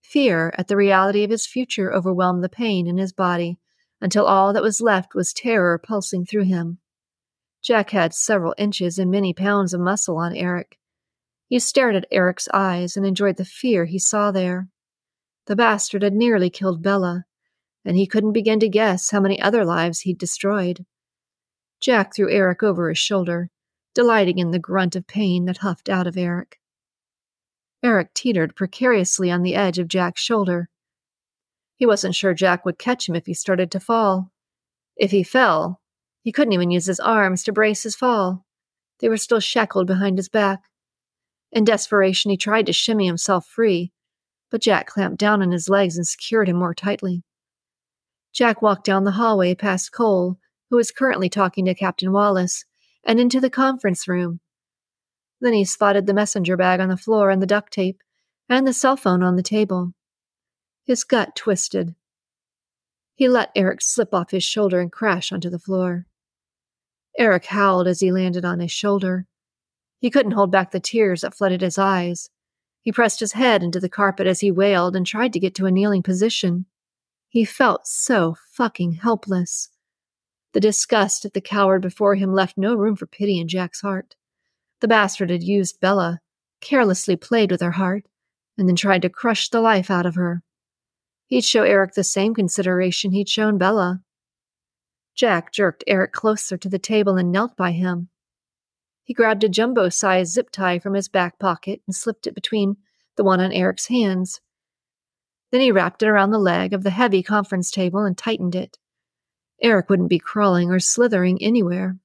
Fear 0.03 0.53
at 0.59 0.69
the 0.69 0.77
reality 0.77 1.25
of 1.25 1.31
his 1.31 1.47
future 1.47 1.93
overwhelmed 1.93 2.43
the 2.43 2.49
pain 2.49 2.87
in 2.87 2.99
his 2.99 3.13
body 3.13 3.59
until 4.01 4.25
all 4.25 4.53
that 4.53 4.63
was 4.63 4.81
left 4.81 5.15
was 5.15 5.33
terror 5.33 5.79
pulsing 5.79 6.25
through 6.25 6.45
him. 6.45 6.79
Jack 7.63 7.91
had 7.91 8.15
several 8.15 8.55
inches 8.57 8.99
and 8.99 9.11
many 9.11 9.35
pounds 9.35 9.75
of 9.75 9.81
muscle 9.81 10.17
on 10.17 10.35
Eric. 10.35 10.79
He 11.49 11.59
stared 11.59 11.95
at 11.95 12.07
Eric's 12.11 12.49
eyes 12.55 12.97
and 12.97 13.05
enjoyed 13.05 13.37
the 13.37 13.45
fear 13.45 13.85
he 13.85 13.99
saw 13.99 14.31
there. 14.31 14.69
The 15.47 15.57
bastard 15.57 16.03
had 16.03 16.15
nearly 16.15 16.49
killed 16.49 16.83
Bella, 16.83 17.25
and 17.85 17.97
he 17.97 18.07
couldn't 18.07 18.33
begin 18.33 18.61
to 18.61 18.69
guess 18.69 19.11
how 19.11 19.21
many 19.21 19.41
other 19.41 19.65
lives 19.65 20.01
he'd 20.01 20.19
destroyed. 20.19 20.87
Jack 21.81 22.15
threw 22.15 22.31
Eric 22.31 22.63
over 22.63 22.89
his 22.89 22.99
shoulder, 22.99 23.51
delighting 23.95 24.39
in 24.39 24.53
the 24.53 24.59
grunt 24.59 24.95
of 24.95 25.07
pain 25.07 25.47
that 25.47 25.59
huffed 25.59 25.89
out 25.89 26.07
of 26.07 26.17
Eric. 26.17 26.60
Eric 27.83 28.13
teetered 28.15 28.57
precariously 28.57 29.31
on 29.31 29.43
the 29.43 29.55
edge 29.55 29.79
of 29.79 29.89
Jack's 29.89 30.21
shoulder. 30.21 30.69
He 31.77 31.87
wasn't 31.87 32.15
sure 32.15 32.35
Jack 32.35 32.65
would 32.65 32.79
catch 32.79 33.09
him 33.09 33.15
if 33.15 33.27
he 33.27 33.35
started 33.35 33.71
to 33.71 33.81
fall. 33.81 34.31
If 34.97 35.13
he 35.13 35.23
fell, 35.23 35.81
he 36.23 36.33
couldn't 36.33 36.53
even 36.53 36.71
use 36.71 36.87
his 36.87 37.01
arms 37.01 37.43
to 37.45 37.53
brace 37.53 37.83
his 37.83 37.97
fall. 37.97 38.45
They 38.99 39.09
were 39.09 39.17
still 39.17 39.41
shackled 39.41 39.87
behind 39.87 40.19
his 40.19 40.29
back. 40.29 40.61
In 41.53 41.65
desperation, 41.65 42.31
he 42.31 42.37
tried 42.37 42.67
to 42.67 42.73
shimmy 42.73 43.07
himself 43.07 43.47
free, 43.47 43.93
but 44.51 44.61
Jack 44.61 44.87
clamped 44.87 45.19
down 45.19 45.41
on 45.41 45.53
his 45.53 45.69
legs 45.71 45.97
and 45.97 46.07
secured 46.07 46.49
him 46.49 46.57
more 46.57 46.75
tightly. 46.75 47.23
Jack 48.33 48.61
walked 48.61 48.85
down 48.85 49.05
the 49.05 49.13
hallway 49.13 49.55
past 49.55 49.91
Cole, 49.91 50.39
who 50.69 50.77
was 50.77 50.93
currently 50.93 51.29
talking 51.29 51.65
to 51.65 51.75
Captain 51.75 52.13
Wallace, 52.13 52.65
and 53.05 53.19
into 53.19 53.41
the 53.41 53.51
conference 53.51 54.07
room. 54.07 54.41
Then 55.41 55.53
he 55.53 55.65
spotted 55.65 56.07
the 56.07 56.15
messenger 56.15 56.57
bag 56.57 56.81
on 56.81 56.89
the 56.89 56.97
floor 56.97 57.31
and 57.31 57.41
the 57.41 57.47
duct 57.47 57.73
tape, 57.73 58.03
and 58.49 58.67
the 58.67 58.73
cell 58.73 58.97
phone 58.97 59.23
on 59.23 59.37
the 59.37 59.43
table. 59.43 59.95
His 60.85 61.05
gut 61.05 61.37
twisted. 61.37 61.95
He 63.15 63.29
let 63.29 63.53
Eric 63.55 63.81
slip 63.83 64.13
off 64.13 64.31
his 64.31 64.45
shoulder 64.45 64.81
and 64.81 64.91
crash 64.91 65.31
onto 65.31 65.51
the 65.51 65.59
floor. 65.59 66.07
Eric 67.19 67.47
howled 67.47 67.87
as 67.87 68.01
he 68.01 68.13
landed 68.13 68.45
on 68.45 68.61
his 68.61 68.73
shoulder. 68.73 69.27
He 69.99 70.11
couldn't 70.11 70.33
hold 70.33 70.51
back 70.51 70.71
the 70.71 70.81
tears 70.81 71.21
that 71.21 71.35
flooded 71.35 71.61
his 71.61 71.79
eyes. 71.79 72.31
He 72.83 72.93
pressed 72.93 73.21
his 73.21 73.33
head 73.33 73.63
into 73.63 73.79
the 73.79 73.91
carpet 73.91 74.27
as 74.27 74.41
he 74.41 74.51
wailed 74.51 74.97
and 74.97 75.07
tried 75.07 75.33
to 75.35 75.41
get 75.41 75.55
to 75.57 75.67
a 75.67 75.71
kneeling 75.71 76.03
position. 76.03 76.67
He 77.29 77.45
felt 77.45 77.87
so 77.87 78.37
fucking 78.53 78.93
helpless. 78.93 79.69
The 80.53 80.61
disgust 80.61 81.25
at 81.25 81.35
the 81.35 81.41
coward 81.41 81.83
before 81.83 82.15
him 82.15 82.33
left 82.33 82.57
no 82.57 82.75
room 82.75 82.97
for 82.97 83.07
pity 83.07 83.39
in 83.39 83.49
Jack's 83.49 83.83
heart. 83.83 84.17
The 84.81 84.89
bastard 84.89 85.31
had 85.31 85.43
used 85.43 85.81
Bella, 85.81 86.21
carelessly 86.61 87.17
played 87.17 87.51
with 87.51 87.61
her 87.61 87.73
heart, 87.73 88.07
and 88.57 88.69
then 88.69 88.77
tried 88.77 89.03
to 89.03 89.09
crush 89.09 89.49
the 89.49 89.61
life 89.61 89.91
out 89.91 90.07
of 90.07 90.15
her. 90.15 90.43
He'd 91.27 91.45
show 91.45 91.63
Eric 91.63 91.95
the 91.95 92.05
same 92.05 92.35
consideration 92.35 93.13
he'd 93.13 93.29
shown 93.29 93.59
Bella. 93.59 94.03
Jack 95.15 95.53
jerked 95.53 95.85
Eric 95.87 96.13
closer 96.13 96.57
to 96.57 96.69
the 96.69 96.79
table 96.79 97.17
and 97.17 97.31
knelt 97.31 97.57
by 97.57 97.73
him. 97.73 98.09
He 99.05 99.15
grabbed 99.15 99.45
a 99.45 99.49
jumbo 99.49 99.89
sized 99.89 100.33
zip 100.33 100.51
tie 100.51 100.79
from 100.79 100.95
his 100.95 101.09
back 101.09 101.39
pocket 101.39 101.83
and 101.87 101.95
slipped 101.95 102.27
it 102.27 102.35
between 102.35 102.77
the 103.17 103.25
one 103.25 103.41
on 103.41 103.53
Eric's 103.53 103.89
hands. 103.89 104.41
Then 105.51 105.61
he 105.61 105.73
wrapped 105.73 106.03
it 106.03 106.09
around 106.09 106.31
the 106.31 106.39
leg 106.39 106.73
of 106.73 106.85
the 106.85 106.91
heavy 106.91 107.23
conference 107.23 107.71
table 107.71 108.05
and 108.05 108.17
tightened 108.17 108.55
it. 108.55 108.79
Eric 109.63 109.91
wouldn't 109.91 110.09
be 110.09 110.19
crawling 110.19 110.71
or 110.71 110.81
slithering 110.81 111.43
anywhere. 111.43 111.99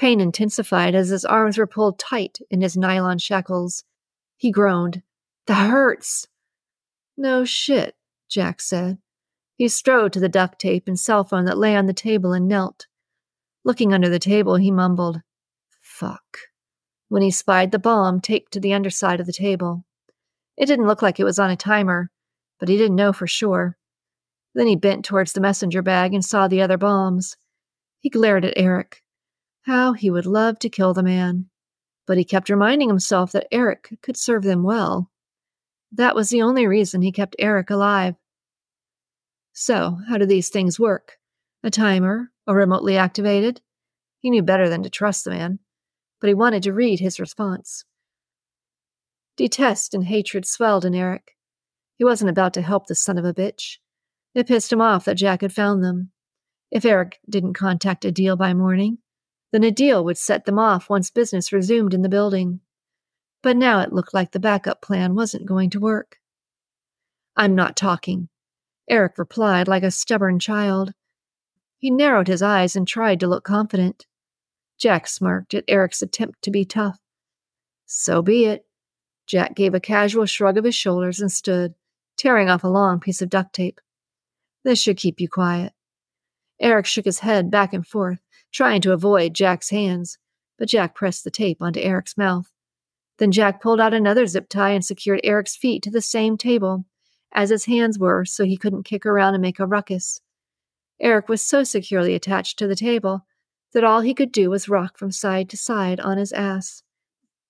Pain 0.00 0.18
intensified 0.18 0.94
as 0.94 1.10
his 1.10 1.26
arms 1.26 1.58
were 1.58 1.66
pulled 1.66 1.98
tight 1.98 2.38
in 2.48 2.62
his 2.62 2.74
nylon 2.74 3.18
shackles. 3.18 3.84
He 4.38 4.50
groaned. 4.50 5.02
That 5.46 5.68
hurts. 5.68 6.26
No 7.18 7.44
shit, 7.44 7.96
Jack 8.26 8.62
said. 8.62 8.96
He 9.56 9.68
strode 9.68 10.14
to 10.14 10.20
the 10.20 10.30
duct 10.30 10.58
tape 10.58 10.88
and 10.88 10.98
cell 10.98 11.22
phone 11.22 11.44
that 11.44 11.58
lay 11.58 11.76
on 11.76 11.84
the 11.84 11.92
table 11.92 12.32
and 12.32 12.48
knelt. 12.48 12.86
Looking 13.62 13.92
under 13.92 14.08
the 14.08 14.18
table, 14.18 14.56
he 14.56 14.70
mumbled, 14.70 15.20
Fuck. 15.82 16.38
When 17.10 17.20
he 17.20 17.30
spied 17.30 17.70
the 17.70 17.78
bomb 17.78 18.22
taped 18.22 18.52
to 18.52 18.60
the 18.60 18.72
underside 18.72 19.20
of 19.20 19.26
the 19.26 19.34
table. 19.34 19.84
It 20.56 20.64
didn't 20.64 20.86
look 20.86 21.02
like 21.02 21.20
it 21.20 21.24
was 21.24 21.38
on 21.38 21.50
a 21.50 21.56
timer, 21.56 22.10
but 22.58 22.70
he 22.70 22.78
didn't 22.78 22.96
know 22.96 23.12
for 23.12 23.26
sure. 23.26 23.76
Then 24.54 24.66
he 24.66 24.76
bent 24.76 25.04
towards 25.04 25.34
the 25.34 25.42
messenger 25.42 25.82
bag 25.82 26.14
and 26.14 26.24
saw 26.24 26.48
the 26.48 26.62
other 26.62 26.78
bombs. 26.78 27.36
He 27.98 28.08
glared 28.08 28.46
at 28.46 28.54
Eric. 28.56 29.02
How 29.62 29.92
he 29.92 30.10
would 30.10 30.26
love 30.26 30.58
to 30.60 30.68
kill 30.68 30.94
the 30.94 31.02
man. 31.02 31.46
But 32.06 32.18
he 32.18 32.24
kept 32.24 32.48
reminding 32.48 32.88
himself 32.88 33.32
that 33.32 33.46
Eric 33.52 33.98
could 34.02 34.16
serve 34.16 34.42
them 34.42 34.62
well. 34.62 35.10
That 35.92 36.14
was 36.14 36.30
the 36.30 36.42
only 36.42 36.66
reason 36.66 37.02
he 37.02 37.12
kept 37.12 37.36
Eric 37.38 37.70
alive. 37.70 38.14
So, 39.52 39.98
how 40.08 40.16
do 40.16 40.26
these 40.26 40.48
things 40.48 40.80
work? 40.80 41.18
A 41.62 41.70
timer, 41.70 42.30
or 42.46 42.54
remotely 42.56 42.96
activated? 42.96 43.60
He 44.20 44.30
knew 44.30 44.42
better 44.42 44.68
than 44.68 44.82
to 44.82 44.90
trust 44.90 45.24
the 45.24 45.30
man 45.30 45.58
but 46.20 46.28
he 46.28 46.34
wanted 46.34 46.62
to 46.62 46.72
read 46.72 47.00
his 47.00 47.18
response. 47.18 47.84
Detest 49.36 49.94
and 49.94 50.04
hatred 50.04 50.46
swelled 50.46 50.84
in 50.84 50.94
Eric. 50.94 51.36
He 51.96 52.04
wasn't 52.04 52.30
about 52.30 52.54
to 52.54 52.62
help 52.62 52.86
the 52.86 52.94
son 52.94 53.18
of 53.18 53.24
a 53.24 53.34
bitch. 53.34 53.78
It 54.34 54.46
pissed 54.46 54.72
him 54.72 54.80
off 54.80 55.06
that 55.06 55.16
Jack 55.16 55.40
had 55.40 55.52
found 55.52 55.82
them. 55.82 56.12
If 56.70 56.84
Eric 56.84 57.18
didn't 57.28 57.54
contact 57.54 58.04
Adil 58.04 58.38
by 58.38 58.54
morning, 58.54 58.98
then 59.52 59.64
a 59.64 59.70
deal 59.70 60.04
would 60.04 60.18
set 60.18 60.44
them 60.44 60.58
off 60.58 60.90
once 60.90 61.10
business 61.10 61.52
resumed 61.52 61.94
in 61.94 62.02
the 62.02 62.08
building. 62.08 62.60
But 63.42 63.56
now 63.56 63.80
it 63.80 63.92
looked 63.92 64.14
like 64.14 64.32
the 64.32 64.40
backup 64.40 64.82
plan 64.82 65.14
wasn't 65.14 65.46
going 65.46 65.70
to 65.70 65.80
work. 65.80 66.18
I'm 67.36 67.54
not 67.54 67.76
talking, 67.76 68.28
Eric 68.88 69.18
replied 69.18 69.68
like 69.68 69.82
a 69.82 69.90
stubborn 69.90 70.38
child. 70.38 70.92
He 71.78 71.90
narrowed 71.90 72.28
his 72.28 72.42
eyes 72.42 72.76
and 72.76 72.86
tried 72.86 73.20
to 73.20 73.26
look 73.26 73.44
confident. 73.44 74.06
Jack 74.78 75.06
smirked 75.06 75.54
at 75.54 75.64
Eric's 75.68 76.02
attempt 76.02 76.42
to 76.42 76.50
be 76.50 76.64
tough. 76.64 76.98
So 77.86 78.20
be 78.20 78.46
it. 78.46 78.66
Jack 79.26 79.54
gave 79.54 79.74
a 79.74 79.80
casual 79.80 80.26
shrug 80.26 80.58
of 80.58 80.64
his 80.64 80.74
shoulders 80.74 81.20
and 81.20 81.30
stood, 81.30 81.74
tearing 82.16 82.50
off 82.50 82.64
a 82.64 82.68
long 82.68 82.98
piece 82.98 83.22
of 83.22 83.30
duct 83.30 83.54
tape. 83.54 83.80
This 84.64 84.80
should 84.80 84.96
keep 84.96 85.20
you 85.20 85.28
quiet. 85.28 85.72
Eric 86.60 86.86
shook 86.86 87.06
his 87.06 87.20
head 87.20 87.50
back 87.50 87.72
and 87.72 87.86
forth, 87.86 88.20
trying 88.52 88.80
to 88.82 88.92
avoid 88.92 89.34
Jack's 89.34 89.70
hands, 89.70 90.18
but 90.58 90.68
Jack 90.68 90.94
pressed 90.94 91.24
the 91.24 91.30
tape 91.30 91.62
onto 91.62 91.80
Eric's 91.80 92.18
mouth. 92.18 92.52
Then 93.18 93.32
Jack 93.32 93.62
pulled 93.62 93.80
out 93.80 93.94
another 93.94 94.26
zip 94.26 94.48
tie 94.48 94.70
and 94.70 94.84
secured 94.84 95.20
Eric's 95.24 95.56
feet 95.56 95.82
to 95.82 95.90
the 95.90 96.00
same 96.00 96.36
table, 96.36 96.84
as 97.32 97.50
his 97.50 97.66
hands 97.66 97.98
were, 97.98 98.24
so 98.24 98.44
he 98.44 98.56
couldn't 98.56 98.84
kick 98.84 99.06
around 99.06 99.34
and 99.34 99.42
make 99.42 99.58
a 99.58 99.66
ruckus. 99.66 100.20
Eric 101.00 101.28
was 101.28 101.40
so 101.40 101.64
securely 101.64 102.14
attached 102.14 102.58
to 102.58 102.66
the 102.66 102.76
table 102.76 103.26
that 103.72 103.84
all 103.84 104.00
he 104.00 104.14
could 104.14 104.32
do 104.32 104.50
was 104.50 104.68
rock 104.68 104.98
from 104.98 105.10
side 105.10 105.48
to 105.50 105.56
side 105.56 106.00
on 106.00 106.18
his 106.18 106.32
ass. 106.32 106.82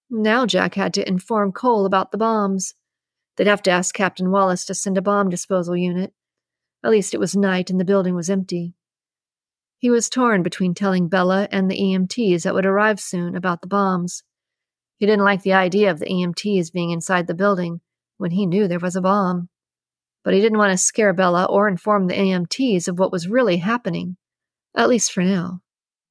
Now 0.08 0.44
Jack 0.46 0.74
had 0.74 0.92
to 0.94 1.08
inform 1.08 1.52
Cole 1.52 1.86
about 1.86 2.12
the 2.12 2.18
bombs. 2.18 2.74
They'd 3.36 3.46
have 3.46 3.62
to 3.62 3.70
ask 3.70 3.94
Captain 3.94 4.30
Wallace 4.30 4.64
to 4.66 4.74
send 4.74 4.98
a 4.98 5.02
bomb 5.02 5.30
disposal 5.30 5.76
unit. 5.76 6.12
At 6.84 6.90
least 6.90 7.14
it 7.14 7.20
was 7.20 7.36
night 7.36 7.70
and 7.70 7.80
the 7.80 7.84
building 7.84 8.14
was 8.14 8.30
empty. 8.30 8.74
He 9.80 9.88
was 9.88 10.10
torn 10.10 10.42
between 10.42 10.74
telling 10.74 11.08
Bella 11.08 11.48
and 11.50 11.70
the 11.70 11.78
EMTs 11.78 12.42
that 12.42 12.52
would 12.52 12.66
arrive 12.66 13.00
soon 13.00 13.34
about 13.34 13.62
the 13.62 13.66
bombs. 13.66 14.22
He 14.98 15.06
didn't 15.06 15.24
like 15.24 15.40
the 15.40 15.54
idea 15.54 15.90
of 15.90 15.98
the 15.98 16.04
EMTs 16.04 16.70
being 16.70 16.90
inside 16.90 17.26
the 17.26 17.34
building 17.34 17.80
when 18.18 18.30
he 18.30 18.44
knew 18.44 18.68
there 18.68 18.78
was 18.78 18.94
a 18.94 19.00
bomb. 19.00 19.48
But 20.22 20.34
he 20.34 20.42
didn't 20.42 20.58
want 20.58 20.72
to 20.72 20.76
scare 20.76 21.14
Bella 21.14 21.46
or 21.46 21.66
inform 21.66 22.08
the 22.08 22.14
EMTs 22.14 22.88
of 22.88 22.98
what 22.98 23.10
was 23.10 23.26
really 23.26 23.56
happening, 23.56 24.18
at 24.76 24.90
least 24.90 25.12
for 25.12 25.22
now. 25.22 25.62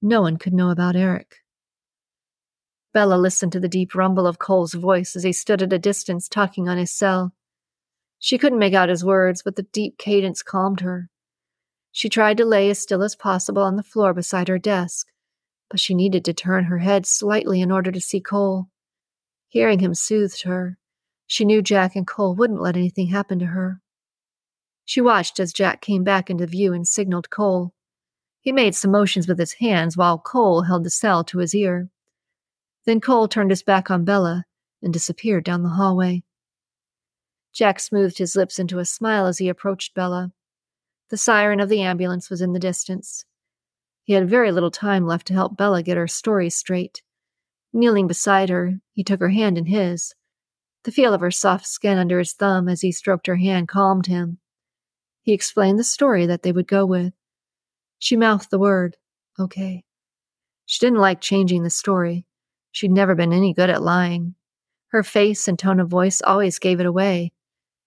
No 0.01 0.21
one 0.23 0.37
could 0.37 0.53
know 0.53 0.71
about 0.71 0.95
Eric. 0.95 1.35
Bella 2.91 3.17
listened 3.17 3.51
to 3.51 3.59
the 3.59 3.69
deep 3.69 3.93
rumble 3.93 4.25
of 4.25 4.39
Cole's 4.39 4.73
voice 4.73 5.15
as 5.15 5.21
he 5.21 5.31
stood 5.31 5.61
at 5.61 5.71
a 5.71 5.77
distance 5.77 6.27
talking 6.27 6.67
on 6.67 6.79
his 6.79 6.91
cell. 6.91 7.35
She 8.17 8.39
couldn't 8.39 8.57
make 8.57 8.73
out 8.73 8.89
his 8.89 9.05
words, 9.05 9.43
but 9.43 9.57
the 9.57 9.67
deep 9.71 9.99
cadence 9.99 10.41
calmed 10.41 10.79
her. 10.79 11.11
She 11.91 12.09
tried 12.09 12.37
to 12.37 12.45
lay 12.45 12.69
as 12.69 12.79
still 12.79 13.03
as 13.03 13.15
possible 13.15 13.63
on 13.63 13.75
the 13.75 13.83
floor 13.83 14.13
beside 14.13 14.47
her 14.47 14.59
desk, 14.59 15.07
but 15.69 15.79
she 15.79 15.93
needed 15.93 16.23
to 16.25 16.33
turn 16.33 16.65
her 16.65 16.79
head 16.79 17.05
slightly 17.05 17.61
in 17.61 17.71
order 17.71 17.91
to 17.91 18.01
see 18.01 18.19
Cole. 18.19 18.69
Hearing 19.47 19.79
him 19.79 19.93
soothed 19.93 20.43
her. 20.43 20.77
She 21.25 21.45
knew 21.45 21.61
Jack 21.61 21.95
and 21.95 22.07
Cole 22.07 22.35
wouldn't 22.35 22.61
let 22.61 22.75
anything 22.75 23.07
happen 23.07 23.39
to 23.39 23.47
her. 23.47 23.81
She 24.85 25.01
watched 25.01 25.39
as 25.39 25.53
Jack 25.53 25.81
came 25.81 26.03
back 26.03 26.29
into 26.29 26.47
view 26.47 26.73
and 26.73 26.87
signaled 26.87 27.29
Cole. 27.29 27.73
He 28.41 28.51
made 28.51 28.73
some 28.73 28.91
motions 28.91 29.27
with 29.27 29.37
his 29.37 29.53
hands 29.53 29.97
while 29.97 30.17
Cole 30.17 30.63
held 30.63 30.83
the 30.83 30.89
cell 30.89 31.23
to 31.25 31.39
his 31.39 31.53
ear. 31.53 31.89
Then 32.85 33.01
Cole 33.01 33.27
turned 33.27 33.51
his 33.51 33.61
back 33.61 33.91
on 33.91 34.05
Bella 34.05 34.45
and 34.81 34.93
disappeared 34.93 35.43
down 35.43 35.61
the 35.61 35.69
hallway. 35.69 36.23
Jack 37.53 37.79
smoothed 37.79 38.17
his 38.17 38.35
lips 38.35 38.57
into 38.57 38.79
a 38.79 38.85
smile 38.85 39.25
as 39.27 39.37
he 39.37 39.49
approached 39.49 39.93
Bella. 39.93 40.31
The 41.09 41.17
siren 41.17 41.59
of 41.59 41.69
the 41.69 41.81
ambulance 41.81 42.29
was 42.29 42.41
in 42.41 42.53
the 42.53 42.59
distance. 42.59 43.25
He 44.03 44.13
had 44.13 44.29
very 44.29 44.51
little 44.51 44.71
time 44.71 45.05
left 45.05 45.27
to 45.27 45.33
help 45.33 45.57
Bella 45.57 45.83
get 45.83 45.97
her 45.97 46.07
story 46.07 46.49
straight. 46.49 47.01
Kneeling 47.73 48.07
beside 48.07 48.49
her, 48.49 48.79
he 48.93 49.03
took 49.03 49.19
her 49.19 49.29
hand 49.29 49.57
in 49.57 49.65
his. 49.65 50.15
The 50.83 50.91
feel 50.91 51.13
of 51.13 51.21
her 51.21 51.31
soft 51.31 51.67
skin 51.67 51.97
under 51.97 52.19
his 52.19 52.33
thumb 52.33 52.69
as 52.69 52.81
he 52.81 52.91
stroked 52.91 53.27
her 53.27 53.35
hand 53.35 53.67
calmed 53.67 54.05
him. 54.05 54.39
He 55.21 55.33
explained 55.33 55.77
the 55.77 55.83
story 55.83 56.25
that 56.25 56.43
they 56.43 56.51
would 56.51 56.67
go 56.67 56.85
with. 56.85 57.13
She 57.99 58.15
mouthed 58.15 58.49
the 58.49 58.59
word, 58.59 58.97
okay. 59.39 59.83
She 60.65 60.79
didn't 60.79 60.99
like 60.99 61.21
changing 61.21 61.63
the 61.63 61.69
story. 61.69 62.25
She'd 62.71 62.91
never 62.91 63.15
been 63.15 63.33
any 63.33 63.53
good 63.53 63.69
at 63.69 63.81
lying. 63.81 64.35
Her 64.87 65.03
face 65.03 65.47
and 65.47 65.57
tone 65.57 65.79
of 65.79 65.89
voice 65.89 66.21
always 66.21 66.59
gave 66.59 66.79
it 66.79 66.85
away. 66.85 67.31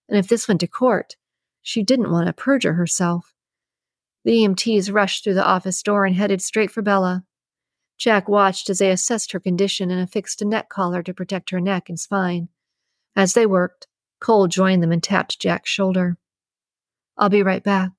And 0.09 0.19
if 0.19 0.29
this 0.29 0.47
went 0.47 0.61
to 0.61 0.67
court, 0.67 1.17
she 1.63 1.83
didn't 1.83 2.11
want 2.11 2.27
to 2.27 2.33
perjure 2.33 2.75
herself. 2.75 3.33
The 4.25 4.33
EMTs 4.33 4.93
rushed 4.93 5.25
through 5.25 5.35
the 5.35 5.47
office 5.47 5.83
door 5.83 6.05
and 6.05 6.15
headed 6.15 6.43
straight 6.43 6.71
for 6.71 6.83
Bella. 6.83 7.25
Jack 7.99 8.29
watched 8.29 8.69
as 8.69 8.79
they 8.79 8.91
assessed 8.91 9.33
her 9.33 9.41
condition 9.41 9.91
and 9.91 10.01
affixed 10.01 10.43
a 10.43 10.45
neck 10.45 10.69
collar 10.69 11.03
to 11.03 11.15
protect 11.15 11.51
her 11.51 11.61
neck 11.61 11.89
and 11.89 11.99
spine. 11.99 12.49
As 13.15 13.35
they 13.35 13.47
worked, 13.47 13.87
Cole 14.21 14.49
joined 14.49 14.83
them 14.83 14.93
and 14.93 15.03
tapped 15.03 15.41
Jack's 15.41 15.71
shoulder. 15.71 16.19
I'll 17.17 17.29
be 17.29 17.43
right 17.43 17.63
back, 17.63 17.91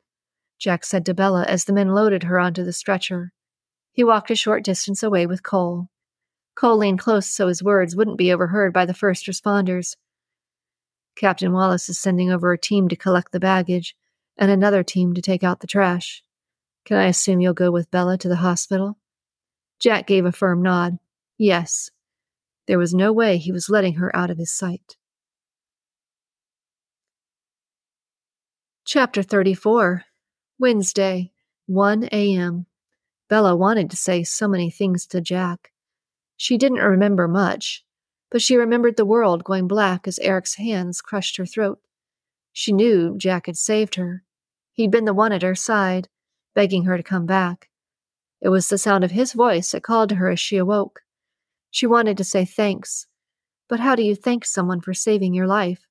Jack 0.60 0.86
said 0.86 1.06
to 1.06 1.14
Bella 1.14 1.44
as 1.44 1.66
the 1.66 1.74
men 1.74 1.90
loaded 1.90 2.24
her 2.24 2.40
onto 2.40 2.64
the 2.64 2.74
stretcher. 2.74 3.32
He 3.92 4.04
walked 4.04 4.32
a 4.32 4.36
short 4.36 4.64
distance 4.64 5.04
away 5.04 5.26
with 5.26 5.44
Cole. 5.44 5.90
Cole 6.56 6.78
leaned 6.78 7.00
close 7.00 7.28
so 7.28 7.48
his 7.48 7.64
words 7.64 7.96
wouldn't 7.96 8.18
be 8.18 8.32
overheard 8.32 8.74
by 8.74 8.86
the 8.86 8.94
first 8.94 9.26
responders. 9.28 9.96
Captain 11.16 11.52
Wallace 11.52 11.90
is 11.90 12.00
sending 12.00 12.32
over 12.32 12.52
a 12.52 12.58
team 12.58 12.90
to 12.90 12.96
collect 12.96 13.32
the 13.32 13.40
baggage 13.40 13.96
and 14.38 14.50
another 14.50 14.84
team 14.84 15.14
to 15.14 15.22
take 15.22 15.44
out 15.44 15.60
the 15.60 15.68
trash. 15.68 16.24
Can 16.86 16.98
I 16.98 17.06
assume 17.06 17.40
you'll 17.40 17.54
go 17.54 17.72
with 17.72 17.92
Bella 17.92 18.18
to 18.18 18.28
the 18.28 18.38
hospital? 18.38 18.98
Jack 19.80 20.08
gave 20.08 20.26
a 20.26 20.32
firm 20.32 20.62
nod. 20.62 20.98
Yes. 21.38 21.92
There 22.68 22.80
was 22.80 22.94
no 22.94 23.12
way 23.12 23.38
he 23.38 23.52
was 23.52 23.70
letting 23.70 23.96
her 23.96 24.16
out 24.16 24.30
of 24.30 24.38
his 24.38 24.52
sight. 24.52 24.98
Chapter 28.86 29.24
34 29.24 30.06
Wednesday, 30.60 31.32
1 31.68 32.10
a.m. 32.12 32.66
Bella 33.30 33.56
wanted 33.56 33.90
to 33.90 33.98
say 33.98 34.24
so 34.24 34.48
many 34.48 34.70
things 34.70 35.06
to 35.08 35.22
Jack. 35.22 35.72
She 36.38 36.58
didn't 36.58 36.80
remember 36.80 37.28
much, 37.28 37.84
but 38.34 38.42
she 38.42 38.56
remembered 38.56 38.98
the 38.98 39.06
world 39.06 39.44
going 39.44 39.68
black 39.68 40.08
as 40.08 40.18
Eric's 40.18 40.56
hands 40.56 41.02
crushed 41.02 41.38
her 41.38 41.46
throat. 41.46 41.80
She 42.52 42.72
knew 42.72 43.16
Jack 43.16 43.46
had 43.46 43.56
saved 43.56 43.94
her. 43.94 44.24
He'd 44.72 44.90
been 44.90 45.06
the 45.06 45.14
one 45.14 45.32
at 45.32 45.44
her 45.44 45.54
side, 45.54 46.10
begging 46.56 46.86
her 46.86 46.98
to 46.98 47.04
come 47.04 47.28
back. 47.28 47.70
It 48.42 48.50
was 48.50 48.68
the 48.70 48.80
sound 48.80 49.04
of 49.04 49.12
his 49.12 49.34
voice 49.34 49.72
that 49.72 49.84
called 49.84 50.10
to 50.10 50.16
her 50.16 50.32
as 50.32 50.40
she 50.40 50.58
awoke. 50.58 51.02
She 51.70 51.86
wanted 51.86 52.18
to 52.18 52.24
say 52.24 52.44
thanks, 52.44 53.06
but 53.70 53.80
how 53.80 53.96
do 53.96 54.02
you 54.02 54.16
thank 54.16 54.46
someone 54.46 54.82
for 54.82 54.96
saving 54.96 55.36
your 55.36 55.48
life? 55.48 55.86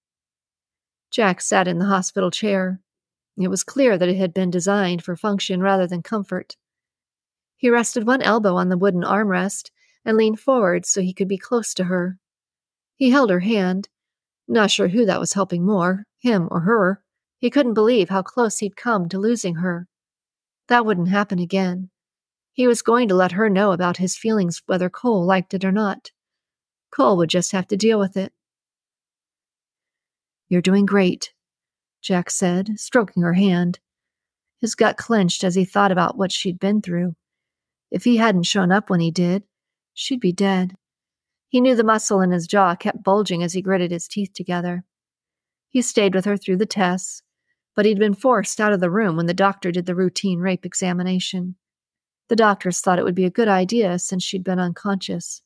Jack 1.12 1.40
sat 1.40 1.68
in 1.68 1.78
the 1.78 1.84
hospital 1.84 2.32
chair. 2.32 2.80
It 3.37 3.49
was 3.49 3.62
clear 3.62 3.96
that 3.96 4.08
it 4.08 4.16
had 4.16 4.34
been 4.34 4.50
designed 4.50 5.04
for 5.04 5.14
function 5.14 5.61
rather 5.61 5.87
than 5.87 6.02
comfort. 6.02 6.56
He 7.56 7.70
rested 7.70 8.04
one 8.04 8.20
elbow 8.20 8.56
on 8.56 8.68
the 8.68 8.76
wooden 8.76 9.04
armrest 9.04 9.70
and 10.04 10.16
leaned 10.16 10.40
forward 10.40 10.84
so 10.84 11.00
he 11.00 11.14
could 11.14 11.28
be 11.28 11.38
close 11.38 11.72
to 11.75 11.84
her. 11.84 12.18
He 13.02 13.11
held 13.11 13.30
her 13.30 13.40
hand, 13.40 13.88
not 14.47 14.71
sure 14.71 14.87
who 14.87 15.04
that 15.06 15.18
was 15.18 15.32
helping 15.32 15.66
more, 15.66 16.04
him 16.21 16.47
or 16.52 16.61
her. 16.61 17.02
He 17.40 17.50
couldn't 17.50 17.75
believe 17.75 18.11
how 18.11 18.23
close 18.23 18.59
he'd 18.59 18.76
come 18.76 19.09
to 19.09 19.18
losing 19.18 19.56
her. 19.56 19.88
That 20.68 20.87
wouldn't 20.87 21.09
happen 21.09 21.40
again. 21.40 21.90
He 22.52 22.68
was 22.68 22.80
going 22.80 23.09
to 23.09 23.16
let 23.16 23.32
her 23.32 23.50
know 23.50 23.73
about 23.73 23.97
his 23.97 24.16
feelings 24.16 24.62
whether 24.66 24.88
Cole 24.88 25.27
liked 25.27 25.53
it 25.53 25.64
or 25.64 25.72
not. 25.72 26.12
Cole 26.92 27.16
would 27.16 27.29
just 27.29 27.50
have 27.50 27.66
to 27.66 27.77
deal 27.77 27.98
with 27.98 28.16
it. 28.16 28.33
You're 30.48 30.62
doing 30.62 30.87
great, 30.87 31.33
Jack 32.03 32.31
said, 32.31 32.79
stroking 32.79 33.24
her 33.24 33.35
hand. 33.35 33.81
His 34.61 34.77
gut 34.77 34.96
clenched 34.96 35.42
as 35.42 35.57
he 35.57 35.64
thought 35.64 35.90
about 35.90 36.16
what 36.16 36.31
she'd 36.31 36.61
been 36.61 36.81
through. 36.81 37.16
If 37.90 38.05
he 38.05 38.18
hadn't 38.18 38.44
shown 38.44 38.70
up 38.70 38.90
when 38.90 39.00
he 39.00 39.11
did, 39.11 39.42
she'd 39.92 40.20
be 40.20 40.31
dead. 40.31 40.77
He 41.53 41.61
knew 41.61 41.77
the 41.77 41.85
muscle 41.85 42.23
in 42.23 42.31
his 42.31 42.47
jaw 42.47 42.75
kept 42.75 43.05
bulging 43.05 43.43
as 43.43 43.53
he 43.53 43.61
gritted 43.61 43.91
his 43.91 44.09
teeth 44.09 44.33
together. 44.33 44.85
He 45.69 45.83
stayed 45.83 46.15
with 46.15 46.25
her 46.25 46.38
through 46.38 46.57
the 46.57 46.65
tests, 46.65 47.23
but 47.77 47.85
he'd 47.85 47.99
been 47.99 48.15
forced 48.15 48.59
out 48.59 48.73
of 48.73 48.81
the 48.81 48.91
room 48.91 49.17
when 49.17 49.27
the 49.27 49.35
doctor 49.35 49.71
did 49.71 49.85
the 49.85 49.95
routine 49.95 50.38
rape 50.38 50.65
examination. 50.65 51.57
The 52.31 52.37
doctors 52.37 52.81
thought 52.81 52.99
it 52.99 53.05
would 53.05 53.15
be 53.15 53.27
a 53.27 53.31
good 53.31 53.49
idea 53.49 53.99
since 53.99 54.25
she'd 54.25 54.43
been 54.43 54.59
unconscious. 54.59 55.43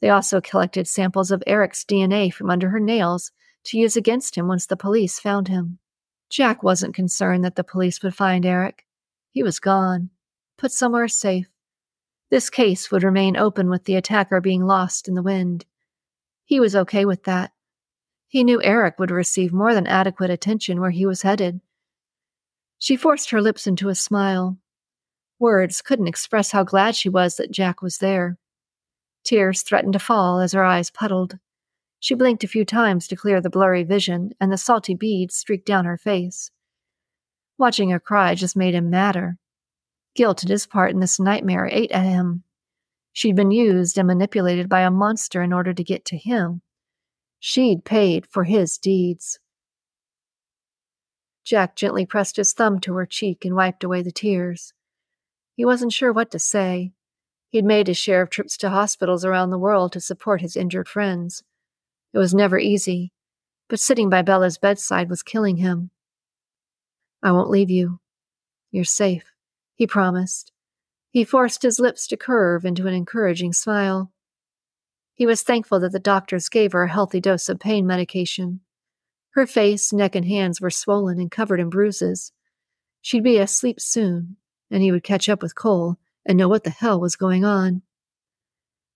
They 0.00 0.10
also 0.10 0.40
collected 0.40 0.88
samples 0.88 1.30
of 1.30 1.44
Eric's 1.46 1.84
DNA 1.84 2.34
from 2.34 2.50
under 2.50 2.70
her 2.70 2.80
nails 2.80 3.30
to 3.66 3.78
use 3.78 3.96
against 3.96 4.36
him 4.36 4.48
once 4.48 4.66
the 4.66 4.76
police 4.76 5.20
found 5.20 5.46
him. 5.46 5.78
Jack 6.30 6.64
wasn't 6.64 6.96
concerned 6.96 7.44
that 7.44 7.54
the 7.54 7.62
police 7.62 8.02
would 8.02 8.16
find 8.16 8.44
Eric. 8.44 8.86
He 9.30 9.44
was 9.44 9.60
gone, 9.60 10.10
put 10.56 10.72
somewhere 10.72 11.06
safe. 11.06 11.46
This 12.30 12.50
case 12.50 12.90
would 12.90 13.02
remain 13.02 13.36
open 13.36 13.70
with 13.70 13.84
the 13.84 13.96
attacker 13.96 14.40
being 14.40 14.66
lost 14.66 15.08
in 15.08 15.14
the 15.14 15.22
wind. 15.22 15.64
He 16.44 16.60
was 16.60 16.76
okay 16.76 17.04
with 17.04 17.24
that. 17.24 17.52
He 18.26 18.44
knew 18.44 18.62
Eric 18.62 18.98
would 18.98 19.10
receive 19.10 19.52
more 19.52 19.72
than 19.72 19.86
adequate 19.86 20.30
attention 20.30 20.80
where 20.80 20.90
he 20.90 21.06
was 21.06 21.22
headed. 21.22 21.60
She 22.78 22.96
forced 22.96 23.30
her 23.30 23.40
lips 23.40 23.66
into 23.66 23.88
a 23.88 23.94
smile. 23.94 24.58
Words 25.38 25.80
couldn't 25.80 26.08
express 26.08 26.50
how 26.50 26.64
glad 26.64 26.94
she 26.94 27.08
was 27.08 27.36
that 27.36 27.50
Jack 27.50 27.80
was 27.80 27.98
there. 27.98 28.36
Tears 29.24 29.62
threatened 29.62 29.94
to 29.94 29.98
fall 29.98 30.40
as 30.40 30.52
her 30.52 30.64
eyes 30.64 30.90
puddled. 30.90 31.38
She 32.00 32.14
blinked 32.14 32.44
a 32.44 32.48
few 32.48 32.64
times 32.64 33.08
to 33.08 33.16
clear 33.16 33.40
the 33.40 33.50
blurry 33.50 33.82
vision, 33.82 34.32
and 34.40 34.52
the 34.52 34.56
salty 34.56 34.94
beads 34.94 35.34
streaked 35.34 35.66
down 35.66 35.84
her 35.84 35.98
face. 35.98 36.50
Watching 37.56 37.90
her 37.90 38.00
cry 38.00 38.34
just 38.34 38.56
made 38.56 38.74
him 38.74 38.90
madder. 38.90 39.38
Guilt 40.18 40.42
at 40.42 40.50
his 40.50 40.66
part 40.66 40.90
in 40.90 40.98
this 40.98 41.20
nightmare 41.20 41.68
ate 41.70 41.92
at 41.92 42.04
him. 42.04 42.42
She'd 43.12 43.36
been 43.36 43.52
used 43.52 43.96
and 43.96 44.08
manipulated 44.08 44.68
by 44.68 44.80
a 44.80 44.90
monster 44.90 45.42
in 45.42 45.52
order 45.52 45.72
to 45.72 45.84
get 45.84 46.04
to 46.06 46.16
him. 46.16 46.60
She'd 47.38 47.84
paid 47.84 48.26
for 48.26 48.42
his 48.42 48.78
deeds. 48.78 49.38
Jack 51.44 51.76
gently 51.76 52.04
pressed 52.04 52.34
his 52.34 52.52
thumb 52.52 52.80
to 52.80 52.94
her 52.94 53.06
cheek 53.06 53.44
and 53.44 53.54
wiped 53.54 53.84
away 53.84 54.02
the 54.02 54.10
tears. 54.10 54.72
He 55.54 55.64
wasn't 55.64 55.92
sure 55.92 56.12
what 56.12 56.32
to 56.32 56.40
say. 56.40 56.90
He'd 57.50 57.64
made 57.64 57.86
his 57.86 57.96
share 57.96 58.22
of 58.22 58.28
trips 58.28 58.56
to 58.56 58.70
hospitals 58.70 59.24
around 59.24 59.50
the 59.50 59.56
world 59.56 59.92
to 59.92 60.00
support 60.00 60.40
his 60.40 60.56
injured 60.56 60.88
friends. 60.88 61.44
It 62.12 62.18
was 62.18 62.34
never 62.34 62.58
easy, 62.58 63.12
but 63.68 63.78
sitting 63.78 64.10
by 64.10 64.22
Bella's 64.22 64.58
bedside 64.58 65.10
was 65.10 65.22
killing 65.22 65.58
him. 65.58 65.92
I 67.22 67.30
won't 67.30 67.50
leave 67.50 67.70
you. 67.70 68.00
You're 68.72 68.82
safe, 68.82 69.32
he 69.78 69.86
promised. 69.86 70.50
He 71.08 71.22
forced 71.22 71.62
his 71.62 71.78
lips 71.78 72.08
to 72.08 72.16
curve 72.16 72.64
into 72.64 72.88
an 72.88 72.94
encouraging 72.94 73.52
smile. 73.52 74.12
He 75.14 75.24
was 75.24 75.42
thankful 75.42 75.78
that 75.80 75.92
the 75.92 76.00
doctors 76.00 76.48
gave 76.48 76.72
her 76.72 76.82
a 76.82 76.90
healthy 76.90 77.20
dose 77.20 77.48
of 77.48 77.60
pain 77.60 77.86
medication. 77.86 78.58
Her 79.34 79.46
face, 79.46 79.92
neck, 79.92 80.16
and 80.16 80.24
hands 80.24 80.60
were 80.60 80.68
swollen 80.68 81.20
and 81.20 81.30
covered 81.30 81.60
in 81.60 81.70
bruises. 81.70 82.32
She'd 83.02 83.22
be 83.22 83.38
asleep 83.38 83.80
soon, 83.80 84.36
and 84.68 84.82
he 84.82 84.90
would 84.90 85.04
catch 85.04 85.28
up 85.28 85.42
with 85.42 85.54
Cole 85.54 85.96
and 86.26 86.36
know 86.36 86.48
what 86.48 86.64
the 86.64 86.70
hell 86.70 86.98
was 86.98 87.14
going 87.14 87.44
on. 87.44 87.82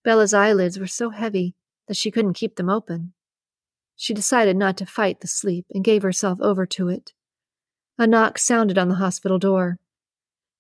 Bella's 0.03 0.35
eyelids 0.35 0.81
were 0.81 0.89
so 0.89 1.11
heavy 1.11 1.55
that 1.87 1.97
she 1.97 2.11
couldn't 2.11 2.35
keep 2.35 2.57
them 2.57 2.69
open. 2.69 3.13
She 3.95 4.15
decided 4.15 4.57
not 4.57 4.77
to 4.79 4.87
fight 4.87 5.21
the 5.21 5.29
sleep 5.29 5.67
and 5.73 5.85
gave 5.85 6.03
herself 6.03 6.41
over 6.41 6.67
to 6.67 6.89
it. 6.89 7.13
A 7.99 8.07
knock 8.09 8.37
sounded 8.37 8.79
on 8.79 8.89
the 8.89 8.97
hospital 8.97 9.39
door. 9.39 9.79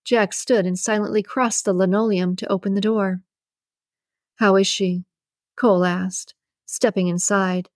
Jack 0.04 0.32
stood 0.32 0.66
and 0.66 0.78
silently 0.78 1.22
crossed 1.22 1.64
the 1.64 1.72
linoleum 1.72 2.36
to 2.36 2.50
open 2.50 2.74
the 2.74 2.80
door. 2.80 3.22
How 4.36 4.56
is 4.56 4.66
she? 4.66 5.04
Cole 5.56 5.84
asked, 5.84 6.34
stepping 6.66 7.08
inside. 7.08 7.68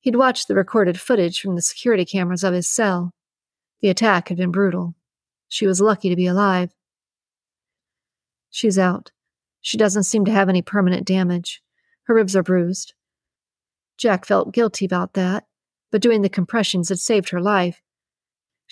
He'd 0.00 0.16
watched 0.16 0.48
the 0.48 0.56
recorded 0.56 1.00
footage 1.00 1.40
from 1.40 1.54
the 1.54 1.62
security 1.62 2.04
cameras 2.04 2.42
of 2.42 2.54
his 2.54 2.66
cell. 2.66 3.12
The 3.80 3.88
attack 3.88 4.28
had 4.28 4.38
been 4.38 4.50
brutal. 4.50 4.94
She 5.48 5.66
was 5.66 5.80
lucky 5.80 6.08
to 6.08 6.16
be 6.16 6.26
alive. 6.26 6.72
She's 8.50 8.78
out. 8.78 9.12
She 9.60 9.76
doesn't 9.76 10.04
seem 10.04 10.24
to 10.24 10.32
have 10.32 10.48
any 10.48 10.62
permanent 10.62 11.06
damage. 11.06 11.62
Her 12.04 12.14
ribs 12.14 12.34
are 12.34 12.42
bruised. 12.42 12.94
Jack 13.96 14.24
felt 14.26 14.52
guilty 14.52 14.84
about 14.84 15.14
that, 15.14 15.44
but 15.92 16.02
doing 16.02 16.22
the 16.22 16.28
compressions 16.28 16.88
had 16.88 16.98
saved 16.98 17.28
her 17.28 17.40
life. 17.40 17.80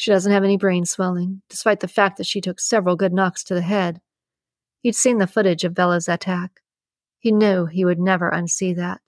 She 0.00 0.10
doesn't 0.10 0.32
have 0.32 0.44
any 0.44 0.56
brain 0.56 0.86
swelling, 0.86 1.42
despite 1.50 1.80
the 1.80 1.86
fact 1.86 2.16
that 2.16 2.26
she 2.26 2.40
took 2.40 2.58
several 2.58 2.96
good 2.96 3.12
knocks 3.12 3.44
to 3.44 3.54
the 3.54 3.60
head. 3.60 4.00
He'd 4.80 4.96
seen 4.96 5.18
the 5.18 5.26
footage 5.26 5.62
of 5.62 5.74
Bella's 5.74 6.08
attack. 6.08 6.62
He 7.18 7.30
knew 7.30 7.66
he 7.66 7.84
would 7.84 7.98
never 7.98 8.30
unsee 8.30 8.74
that. 8.76 9.02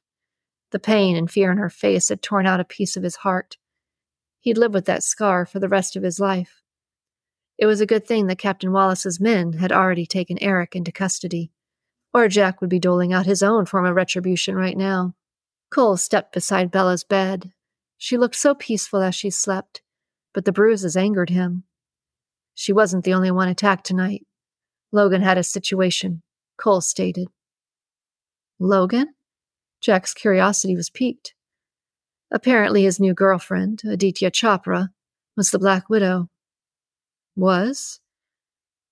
The 0.70 0.78
pain 0.78 1.16
and 1.16 1.31
fear 1.31 1.50
in 1.50 1.57
her 1.57 1.70
face 1.70 2.11
had 2.11 2.20
torn 2.20 2.46
out 2.46 2.61
a 2.61 2.64
piece 2.64 2.94
of 2.94 3.05
his 3.05 3.16
heart, 3.16 3.57
He'd 4.38 4.59
live 4.59 4.74
with 4.74 4.85
that 4.85 5.02
scar 5.02 5.46
for 5.46 5.61
the 5.61 5.68
rest 5.68 5.96
of 5.96 6.02
his 6.02 6.20
life. 6.20 6.61
It 7.57 7.64
was 7.64 7.81
a 7.81 7.87
good 7.87 8.07
thing 8.07 8.26
that 8.26 8.37
Captain 8.38 8.70
Wallace's 8.70 9.18
men 9.18 9.55
had 9.55 9.72
already 9.72 10.05
taken 10.05 10.37
Eric 10.42 10.76
into 10.76 10.92
custody, 10.92 11.52
or 12.12 12.28
Jack 12.28 12.61
would 12.61 12.68
be 12.68 12.78
doling 12.78 13.14
out 13.14 13.24
his 13.24 13.42
own 13.42 13.64
form 13.64 13.87
of 13.87 13.94
retribution 13.94 14.57
right 14.57 14.76
now. 14.76 15.14
Cole 15.70 15.96
stepped 15.96 16.35
beside 16.35 16.70
Bella's 16.70 17.02
bed. 17.02 17.52
She 17.96 18.18
looked 18.18 18.37
so 18.37 18.55
peaceful 18.55 19.00
as 19.00 19.14
she 19.14 19.31
slept, 19.31 19.81
but 20.32 20.44
the 20.44 20.52
bruises 20.52 20.96
angered 20.96 21.30
him. 21.30 21.64
She 22.54 22.72
wasn't 22.72 23.04
the 23.04 23.14
only 23.14 23.30
one 23.30 23.48
attacked 23.48 23.86
tonight. 23.86 24.26
Logan 24.92 25.22
had 25.22 25.38
a 25.38 25.42
situation, 25.42 26.22
Cole 26.58 26.80
stated. 26.80 27.28
Logan? 28.58 29.14
Jack's 29.80 30.14
curiosity 30.14 30.76
was 30.76 30.90
piqued. 30.90 31.34
Apparently, 32.30 32.84
his 32.84 33.00
new 33.00 33.14
girlfriend, 33.14 33.82
Aditya 33.84 34.30
Chopra, 34.30 34.88
was 35.36 35.50
the 35.50 35.58
Black 35.58 35.88
Widow. 35.88 36.28
Was? 37.36 38.00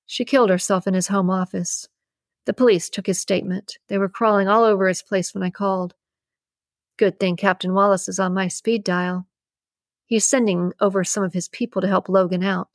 She 0.06 0.24
killed 0.24 0.50
herself 0.50 0.86
in 0.86 0.94
his 0.94 1.08
home 1.08 1.30
office. 1.30 1.88
The 2.46 2.54
police 2.54 2.90
took 2.90 3.06
his 3.06 3.20
statement. 3.20 3.78
They 3.88 3.98
were 3.98 4.08
crawling 4.08 4.48
all 4.48 4.64
over 4.64 4.88
his 4.88 5.02
place 5.02 5.34
when 5.34 5.42
I 5.42 5.50
called. 5.50 5.94
Good 6.96 7.20
thing 7.20 7.36
Captain 7.36 7.72
Wallace 7.72 8.08
is 8.08 8.18
on 8.18 8.34
my 8.34 8.48
speed 8.48 8.82
dial. 8.82 9.26
He's 10.10 10.28
sending 10.28 10.72
over 10.80 11.04
some 11.04 11.22
of 11.22 11.32
his 11.32 11.46
people 11.48 11.80
to 11.80 11.86
help 11.86 12.08
Logan 12.08 12.42
out. 12.42 12.68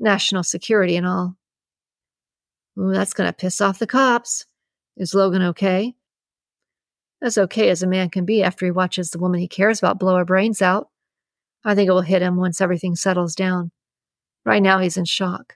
National 0.00 0.42
security 0.42 0.96
and 0.96 1.06
all. 1.06 1.36
Ooh, 2.76 2.92
that's 2.92 3.14
going 3.14 3.28
to 3.28 3.32
piss 3.32 3.60
off 3.60 3.78
the 3.78 3.86
cops. 3.86 4.46
Is 4.96 5.14
Logan 5.14 5.42
okay? 5.42 5.94
As 7.22 7.38
okay 7.38 7.68
as 7.70 7.84
a 7.84 7.86
man 7.86 8.10
can 8.10 8.24
be 8.24 8.42
after 8.42 8.66
he 8.66 8.72
watches 8.72 9.10
the 9.10 9.20
woman 9.20 9.38
he 9.38 9.46
cares 9.46 9.78
about 9.78 10.00
blow 10.00 10.16
her 10.16 10.24
brains 10.24 10.60
out. 10.60 10.88
I 11.64 11.76
think 11.76 11.86
it 11.88 11.92
will 11.92 12.00
hit 12.00 12.20
him 12.20 12.34
once 12.34 12.60
everything 12.60 12.96
settles 12.96 13.36
down. 13.36 13.70
Right 14.44 14.62
now, 14.62 14.80
he's 14.80 14.96
in 14.96 15.04
shock. 15.04 15.54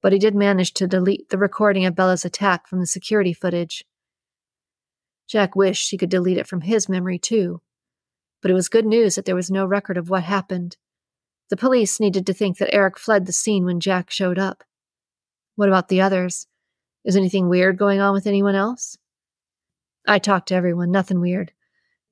But 0.00 0.12
he 0.12 0.18
did 0.20 0.36
manage 0.36 0.74
to 0.74 0.86
delete 0.86 1.28
the 1.28 1.38
recording 1.38 1.86
of 1.86 1.96
Bella's 1.96 2.24
attack 2.24 2.68
from 2.68 2.78
the 2.78 2.86
security 2.86 3.32
footage. 3.32 3.84
Jack 5.26 5.56
wished 5.56 5.90
he 5.90 5.98
could 5.98 6.08
delete 6.08 6.38
it 6.38 6.46
from 6.46 6.60
his 6.60 6.88
memory, 6.88 7.18
too. 7.18 7.62
But 8.42 8.50
it 8.50 8.54
was 8.54 8.68
good 8.68 8.86
news 8.86 9.14
that 9.14 9.24
there 9.24 9.34
was 9.34 9.50
no 9.50 9.64
record 9.64 9.96
of 9.96 10.10
what 10.10 10.22
happened. 10.22 10.76
The 11.48 11.56
police 11.56 12.00
needed 12.00 12.26
to 12.26 12.34
think 12.34 12.58
that 12.58 12.74
Eric 12.74 12.98
fled 12.98 13.26
the 13.26 13.32
scene 13.32 13.64
when 13.64 13.80
Jack 13.80 14.10
showed 14.10 14.38
up. 14.38 14.64
What 15.54 15.68
about 15.68 15.88
the 15.88 16.00
others? 16.00 16.46
Is 17.04 17.16
anything 17.16 17.48
weird 17.48 17.78
going 17.78 18.00
on 18.00 18.12
with 18.12 18.26
anyone 18.26 18.54
else? 18.54 18.98
I 20.06 20.18
talked 20.18 20.48
to 20.48 20.54
everyone, 20.54 20.90
nothing 20.90 21.20
weird. 21.20 21.52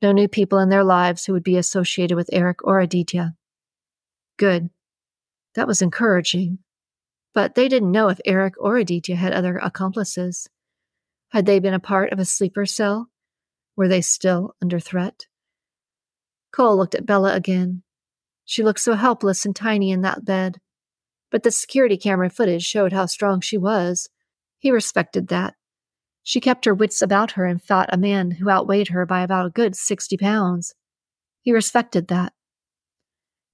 No 0.00 0.12
new 0.12 0.28
people 0.28 0.58
in 0.58 0.68
their 0.68 0.84
lives 0.84 1.24
who 1.24 1.32
would 1.32 1.44
be 1.44 1.56
associated 1.56 2.16
with 2.16 2.30
Eric 2.32 2.64
or 2.64 2.80
Aditya. 2.80 3.34
Good. 4.36 4.70
That 5.54 5.66
was 5.66 5.82
encouraging. 5.82 6.58
But 7.32 7.54
they 7.54 7.68
didn't 7.68 7.92
know 7.92 8.08
if 8.08 8.20
Eric 8.24 8.54
or 8.58 8.76
Aditya 8.76 9.16
had 9.16 9.32
other 9.32 9.58
accomplices. 9.58 10.48
Had 11.30 11.46
they 11.46 11.58
been 11.58 11.74
a 11.74 11.80
part 11.80 12.12
of 12.12 12.18
a 12.18 12.24
sleeper 12.24 12.66
cell? 12.66 13.08
Were 13.76 13.88
they 13.88 14.00
still 14.00 14.54
under 14.62 14.78
threat? 14.78 15.26
Cole 16.54 16.76
looked 16.76 16.94
at 16.94 17.04
Bella 17.04 17.34
again. 17.34 17.82
She 18.44 18.62
looked 18.62 18.78
so 18.78 18.94
helpless 18.94 19.44
and 19.44 19.56
tiny 19.56 19.90
in 19.90 20.02
that 20.02 20.24
bed. 20.24 20.58
But 21.32 21.42
the 21.42 21.50
security 21.50 21.96
camera 21.96 22.30
footage 22.30 22.62
showed 22.62 22.92
how 22.92 23.06
strong 23.06 23.40
she 23.40 23.58
was. 23.58 24.08
He 24.60 24.70
respected 24.70 25.26
that. 25.28 25.54
She 26.22 26.40
kept 26.40 26.64
her 26.64 26.72
wits 26.72 27.02
about 27.02 27.32
her 27.32 27.44
and 27.44 27.60
fought 27.60 27.92
a 27.92 27.98
man 27.98 28.30
who 28.30 28.48
outweighed 28.48 28.88
her 28.88 29.04
by 29.04 29.22
about 29.22 29.46
a 29.46 29.50
good 29.50 29.74
60 29.74 30.16
pounds. 30.16 30.74
He 31.42 31.52
respected 31.52 32.06
that. 32.06 32.32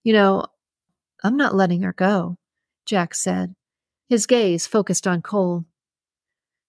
You 0.05 0.13
know, 0.13 0.45
I'm 1.25 1.39
not 1.39 1.55
letting 1.55 1.81
her 1.81 1.95
go, 1.95 2.37
Jack 2.85 3.15
said, 3.15 3.55
his 4.11 4.27
gaze 4.27 4.67
focused 4.67 5.07
on 5.07 5.23
Cole. 5.23 5.65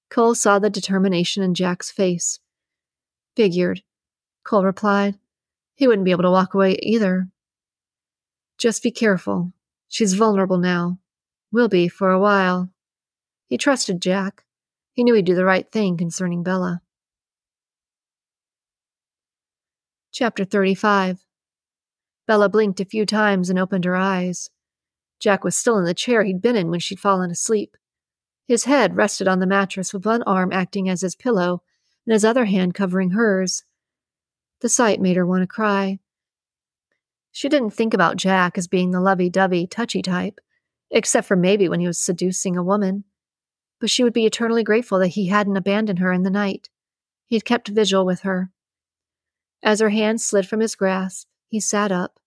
Cole 0.09 0.35
saw 0.35 0.59
the 0.59 0.69
determination 0.69 1.43
in 1.43 1.55
Jack's 1.55 1.91
face. 1.91 2.39
Figured, 3.35 3.83
Cole 4.45 4.63
replied. 4.63 5.17
He 5.81 5.87
wouldn't 5.87 6.05
be 6.05 6.11
able 6.11 6.21
to 6.21 6.29
walk 6.29 6.53
away 6.53 6.77
either. 6.83 7.27
Just 8.59 8.83
be 8.83 8.91
careful. 8.91 9.51
She's 9.89 10.13
vulnerable 10.13 10.59
now. 10.59 10.99
Will 11.51 11.69
be 11.69 11.87
for 11.87 12.11
a 12.11 12.19
while. 12.19 12.69
He 13.47 13.57
trusted 13.57 13.99
Jack. 13.99 14.43
He 14.93 15.03
knew 15.03 15.15
he'd 15.15 15.25
do 15.25 15.33
the 15.33 15.43
right 15.43 15.67
thing 15.71 15.97
concerning 15.97 16.43
Bella. 16.43 16.83
Chapter 20.11 20.45
35 20.45 21.25
Bella 22.27 22.47
blinked 22.47 22.79
a 22.79 22.85
few 22.85 23.07
times 23.07 23.49
and 23.49 23.57
opened 23.57 23.85
her 23.85 23.95
eyes. 23.95 24.51
Jack 25.19 25.43
was 25.43 25.57
still 25.57 25.79
in 25.79 25.85
the 25.85 25.95
chair 25.95 26.23
he'd 26.23 26.43
been 26.43 26.55
in 26.55 26.69
when 26.69 26.79
she'd 26.79 26.99
fallen 26.99 27.31
asleep. 27.31 27.75
His 28.47 28.65
head 28.65 28.95
rested 28.95 29.27
on 29.27 29.39
the 29.39 29.47
mattress 29.47 29.95
with 29.95 30.05
one 30.05 30.21
arm 30.27 30.53
acting 30.53 30.87
as 30.89 31.01
his 31.01 31.15
pillow 31.15 31.63
and 32.05 32.13
his 32.13 32.23
other 32.23 32.45
hand 32.45 32.75
covering 32.75 33.13
hers. 33.13 33.63
The 34.61 34.69
sight 34.69 35.01
made 35.01 35.17
her 35.17 35.25
want 35.25 35.43
to 35.43 35.47
cry. 35.47 35.99
She 37.31 37.49
didn't 37.49 37.71
think 37.71 37.93
about 37.93 38.17
Jack 38.17 38.57
as 38.57 38.67
being 38.67 38.91
the 38.91 39.01
lovey 39.01 39.29
dovey, 39.29 39.67
touchy 39.67 40.01
type, 40.01 40.39
except 40.89 41.27
for 41.27 41.35
maybe 41.35 41.67
when 41.69 41.79
he 41.79 41.87
was 41.87 41.97
seducing 41.97 42.57
a 42.57 42.63
woman 42.63 43.05
but 43.81 43.89
she 43.89 44.03
would 44.03 44.13
be 44.13 44.27
eternally 44.27 44.63
grateful 44.63 44.99
that 44.99 45.09
he 45.09 45.27
hadn't 45.27 45.57
abandoned 45.57 45.99
her 45.99 46.13
in 46.13 46.21
the 46.21 46.29
night. 46.29 46.69
He 47.25 47.35
had 47.35 47.43
kept 47.43 47.67
vigil 47.67 48.05
with 48.05 48.21
her. 48.21 48.51
As 49.63 49.79
her 49.79 49.89
hand 49.89 50.21
slid 50.21 50.47
from 50.47 50.59
his 50.59 50.75
grasp, 50.75 51.27
he 51.49 51.59
sat 51.59 51.91
up. 51.91 52.19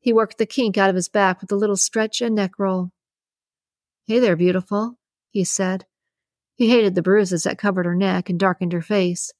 He 0.00 0.12
worked 0.12 0.36
the 0.36 0.46
kink 0.46 0.76
out 0.76 0.90
of 0.90 0.96
his 0.96 1.08
back 1.08 1.40
with 1.40 1.50
a 1.52 1.56
little 1.56 1.76
stretch 1.76 2.20
and 2.20 2.34
neck 2.34 2.58
roll. 2.58 2.90
Hey 4.06 4.18
there, 4.18 4.36
beautiful, 4.36 4.98
he 5.30 5.44
said. 5.44 5.86
He 6.56 6.70
hated 6.70 6.94
the 6.94 7.02
bruises 7.02 7.44
that 7.44 7.58
covered 7.58 7.86
her 7.86 7.94
neck 7.94 8.28
and 8.28 8.38
darkened 8.38 8.72
her 8.72 8.82
face, 8.82 9.32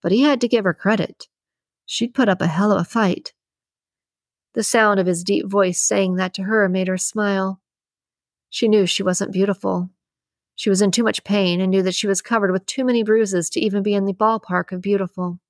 but 0.00 0.12
he 0.12 0.22
had 0.22 0.40
to 0.40 0.48
give 0.48 0.64
her 0.64 0.74
credit. 0.74 1.28
She'd 1.86 2.14
put 2.14 2.28
up 2.28 2.40
a 2.40 2.46
hell 2.46 2.72
of 2.72 2.80
a 2.80 2.84
fight. 2.84 3.32
The 4.54 4.62
sound 4.62 5.00
of 5.00 5.06
his 5.06 5.24
deep 5.24 5.46
voice 5.46 5.80
saying 5.80 6.16
that 6.16 6.34
to 6.34 6.42
her 6.42 6.68
made 6.68 6.88
her 6.88 6.98
smile. 6.98 7.60
She 8.50 8.68
knew 8.68 8.86
she 8.86 9.02
wasn't 9.02 9.32
beautiful, 9.32 9.90
she 10.54 10.70
was 10.70 10.82
in 10.82 10.90
too 10.90 11.02
much 11.02 11.24
pain 11.24 11.60
and 11.60 11.70
knew 11.70 11.82
that 11.82 11.94
she 11.94 12.06
was 12.06 12.22
covered 12.22 12.52
with 12.52 12.66
too 12.66 12.84
many 12.84 13.02
bruises 13.02 13.48
to 13.50 13.60
even 13.60 13.82
be 13.82 13.94
in 13.94 14.04
the 14.04 14.12
ballpark 14.12 14.72
of 14.72 14.82
beautiful. 14.82 15.40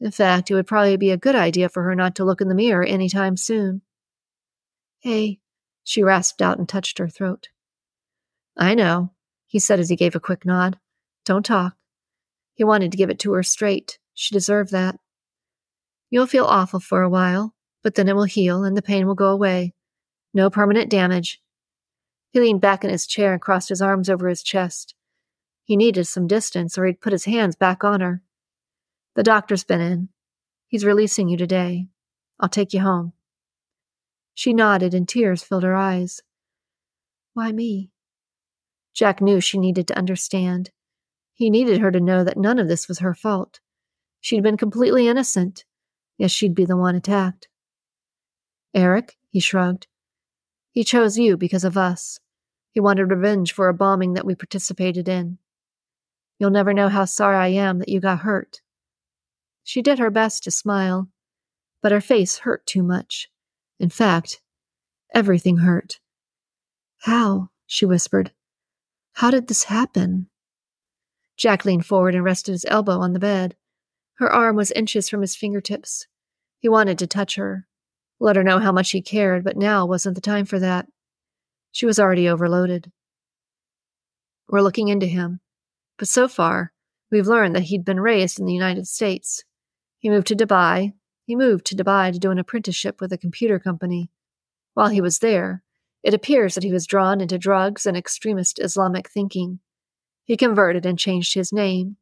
In 0.00 0.10
fact, 0.10 0.50
it 0.50 0.54
would 0.54 0.66
probably 0.66 0.96
be 0.96 1.10
a 1.10 1.16
good 1.16 1.34
idea 1.34 1.68
for 1.68 1.82
her 1.82 1.94
not 1.94 2.14
to 2.16 2.24
look 2.24 2.40
in 2.40 2.48
the 2.48 2.54
mirror 2.54 2.84
any 2.84 3.08
time 3.08 3.36
soon. 3.36 3.82
Hey, 5.00 5.40
she 5.82 6.02
rasped 6.02 6.40
out 6.40 6.58
and 6.58 6.68
touched 6.68 6.98
her 6.98 7.08
throat. 7.08 7.48
I 8.56 8.74
know, 8.74 9.12
he 9.46 9.58
said 9.58 9.80
as 9.80 9.88
he 9.88 9.96
gave 9.96 10.14
a 10.14 10.20
quick 10.20 10.44
nod. 10.44 10.78
Don't 11.24 11.44
talk. 11.44 11.76
He 12.54 12.64
wanted 12.64 12.92
to 12.92 12.98
give 12.98 13.10
it 13.10 13.18
to 13.20 13.32
her 13.32 13.42
straight. 13.42 13.98
She 14.14 14.34
deserved 14.34 14.70
that. 14.72 14.98
You'll 16.14 16.28
feel 16.28 16.44
awful 16.44 16.78
for 16.78 17.02
a 17.02 17.10
while, 17.10 17.56
but 17.82 17.96
then 17.96 18.08
it 18.08 18.14
will 18.14 18.22
heal 18.22 18.62
and 18.62 18.76
the 18.76 18.82
pain 18.82 19.04
will 19.04 19.16
go 19.16 19.30
away. 19.30 19.74
No 20.32 20.48
permanent 20.48 20.88
damage, 20.88 21.42
he 22.30 22.38
leaned 22.38 22.60
back 22.60 22.84
in 22.84 22.90
his 22.90 23.04
chair 23.04 23.32
and 23.32 23.42
crossed 23.42 23.68
his 23.68 23.82
arms 23.82 24.08
over 24.08 24.28
his 24.28 24.44
chest. 24.44 24.94
He 25.64 25.76
needed 25.76 26.04
some 26.04 26.28
distance, 26.28 26.78
or 26.78 26.86
he'd 26.86 27.00
put 27.00 27.10
his 27.10 27.24
hands 27.24 27.56
back 27.56 27.82
on 27.82 28.00
her. 28.00 28.22
The 29.16 29.24
doctor's 29.24 29.64
been 29.64 29.80
in. 29.80 30.08
He's 30.68 30.84
releasing 30.84 31.28
you 31.28 31.36
today. 31.36 31.88
I'll 32.38 32.48
take 32.48 32.72
you 32.72 32.78
home. 32.78 33.12
She 34.34 34.54
nodded, 34.54 34.94
and 34.94 35.08
tears 35.08 35.42
filled 35.42 35.64
her 35.64 35.74
eyes. 35.74 36.22
Why 37.32 37.50
me? 37.50 37.90
Jack 38.94 39.20
knew 39.20 39.40
she 39.40 39.58
needed 39.58 39.88
to 39.88 39.98
understand. 39.98 40.70
He 41.34 41.50
needed 41.50 41.80
her 41.80 41.90
to 41.90 41.98
know 41.98 42.22
that 42.22 42.36
none 42.36 42.60
of 42.60 42.68
this 42.68 42.86
was 42.86 43.00
her 43.00 43.14
fault. 43.14 43.58
She'd 44.20 44.44
been 44.44 44.56
completely 44.56 45.08
innocent, 45.08 45.64
yet 46.18 46.30
she'd 46.30 46.54
be 46.54 46.64
the 46.64 46.76
one 46.76 46.94
attacked. 46.94 47.48
Eric, 48.74 49.16
he 49.28 49.40
shrugged. 49.40 49.86
He 50.70 50.84
chose 50.84 51.18
you 51.18 51.36
because 51.36 51.64
of 51.64 51.76
us. 51.76 52.18
He 52.72 52.80
wanted 52.80 53.04
revenge 53.04 53.52
for 53.52 53.68
a 53.68 53.74
bombing 53.74 54.14
that 54.14 54.26
we 54.26 54.34
participated 54.34 55.08
in. 55.08 55.38
You'll 56.38 56.50
never 56.50 56.74
know 56.74 56.88
how 56.88 57.04
sorry 57.04 57.36
I 57.36 57.48
am 57.48 57.78
that 57.78 57.88
you 57.88 58.00
got 58.00 58.20
hurt. 58.20 58.60
She 59.62 59.80
did 59.80 59.98
her 59.98 60.10
best 60.10 60.44
to 60.44 60.50
smile, 60.50 61.08
but 61.80 61.92
her 61.92 62.00
face 62.00 62.38
hurt 62.38 62.66
too 62.66 62.82
much. 62.82 63.30
In 63.78 63.88
fact, 63.88 64.40
everything 65.14 65.58
hurt. 65.58 66.00
How? 67.02 67.50
she 67.66 67.86
whispered. 67.86 68.32
How 69.14 69.30
did 69.30 69.46
this 69.46 69.64
happen? 69.64 70.28
Jack 71.36 71.64
leaned 71.64 71.86
forward 71.86 72.14
and 72.14 72.24
rested 72.24 72.52
his 72.52 72.64
elbow 72.68 72.98
on 72.98 73.12
the 73.12 73.18
bed. 73.18 73.56
Her 74.18 74.32
arm 74.32 74.56
was 74.56 74.70
inches 74.72 75.08
from 75.08 75.22
his 75.22 75.34
fingertips. 75.34 76.06
He 76.58 76.68
wanted 76.68 76.98
to 76.98 77.06
touch 77.06 77.34
her, 77.36 77.66
let 78.20 78.36
her 78.36 78.44
know 78.44 78.58
how 78.58 78.72
much 78.72 78.92
he 78.92 79.02
cared, 79.02 79.44
but 79.44 79.56
now 79.56 79.84
wasn't 79.86 80.14
the 80.14 80.20
time 80.20 80.44
for 80.44 80.58
that. 80.60 80.86
She 81.72 81.84
was 81.84 81.98
already 81.98 82.28
overloaded. 82.28 82.92
We're 84.48 84.62
looking 84.62 84.88
into 84.88 85.06
him. 85.06 85.40
But 85.98 86.08
so 86.08 86.28
far, 86.28 86.72
we've 87.10 87.26
learned 87.26 87.56
that 87.56 87.64
he'd 87.64 87.84
been 87.84 88.00
raised 88.00 88.38
in 88.38 88.46
the 88.46 88.54
United 88.54 88.86
States. 88.86 89.42
He 89.98 90.08
moved 90.10 90.28
to 90.28 90.36
Dubai. 90.36 90.92
He 91.26 91.34
moved 91.34 91.66
to 91.66 91.76
Dubai 91.76 92.12
to 92.12 92.18
do 92.18 92.30
an 92.30 92.38
apprenticeship 92.38 93.00
with 93.00 93.12
a 93.12 93.18
computer 93.18 93.58
company. 93.58 94.10
While 94.74 94.88
he 94.88 95.00
was 95.00 95.18
there, 95.18 95.62
it 96.02 96.14
appears 96.14 96.54
that 96.54 96.64
he 96.64 96.72
was 96.72 96.86
drawn 96.86 97.20
into 97.20 97.38
drugs 97.38 97.86
and 97.86 97.96
extremist 97.96 98.60
Islamic 98.60 99.08
thinking. 99.08 99.60
He 100.24 100.36
converted 100.36 100.86
and 100.86 100.98
changed 100.98 101.34
his 101.34 101.52
name, 101.52 101.96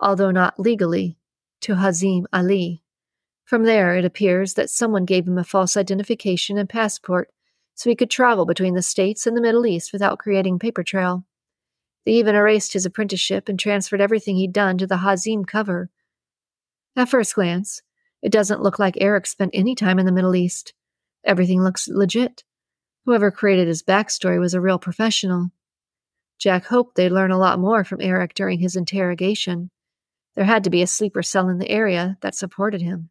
although 0.00 0.30
not 0.30 0.58
legally, 0.58 1.18
to 1.62 1.74
Hazim 1.74 2.24
Ali. 2.32 2.82
From 3.44 3.64
there, 3.64 3.96
it 3.96 4.04
appears 4.04 4.54
that 4.54 4.70
someone 4.70 5.04
gave 5.04 5.26
him 5.26 5.38
a 5.38 5.44
false 5.44 5.76
identification 5.76 6.58
and 6.58 6.68
passport 6.68 7.30
so 7.74 7.90
he 7.90 7.96
could 7.96 8.10
travel 8.10 8.46
between 8.46 8.74
the 8.74 8.82
States 8.82 9.26
and 9.26 9.36
the 9.36 9.40
Middle 9.40 9.66
East 9.66 9.92
without 9.92 10.18
creating 10.18 10.58
paper 10.58 10.82
trail. 10.82 11.24
They 12.04 12.12
even 12.12 12.34
erased 12.34 12.72
his 12.72 12.86
apprenticeship 12.86 13.48
and 13.48 13.58
transferred 13.58 14.00
everything 14.00 14.36
he'd 14.36 14.52
done 14.52 14.78
to 14.78 14.86
the 14.86 14.96
Hazim 14.96 15.46
cover. 15.46 15.90
At 16.96 17.08
first 17.08 17.34
glance, 17.34 17.82
it 18.22 18.32
doesn't 18.32 18.62
look 18.62 18.78
like 18.78 18.96
Eric 19.00 19.26
spent 19.26 19.50
any 19.52 19.74
time 19.74 19.98
in 19.98 20.06
the 20.06 20.12
Middle 20.12 20.34
East. 20.34 20.72
Everything 21.24 21.62
looks 21.62 21.86
legit. 21.86 22.44
Whoever 23.04 23.30
created 23.30 23.68
his 23.68 23.82
backstory 23.82 24.40
was 24.40 24.54
a 24.54 24.60
real 24.60 24.78
professional. 24.78 25.50
Jack 26.38 26.64
hoped 26.64 26.96
they'd 26.96 27.10
learn 27.10 27.30
a 27.30 27.38
lot 27.38 27.58
more 27.58 27.84
from 27.84 28.00
Eric 28.00 28.34
during 28.34 28.58
his 28.58 28.76
interrogation. 28.76 29.70
There 30.36 30.44
had 30.44 30.64
to 30.64 30.70
be 30.70 30.82
a 30.82 30.86
sleeper 30.86 31.22
cell 31.22 31.48
in 31.48 31.58
the 31.58 31.70
area 31.70 32.18
that 32.20 32.34
supported 32.34 32.82
him. 32.82 33.08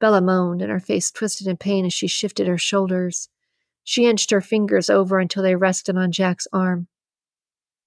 Bella 0.00 0.22
moaned, 0.22 0.62
and 0.62 0.70
her 0.70 0.80
face 0.80 1.10
twisted 1.10 1.46
in 1.46 1.58
pain 1.58 1.84
as 1.84 1.92
she 1.92 2.06
shifted 2.06 2.46
her 2.46 2.58
shoulders. 2.58 3.28
She 3.84 4.06
inched 4.06 4.30
her 4.30 4.40
fingers 4.40 4.88
over 4.88 5.18
until 5.18 5.42
they 5.42 5.54
rested 5.54 5.96
on 5.96 6.12
Jack's 6.12 6.46
arm. 6.52 6.88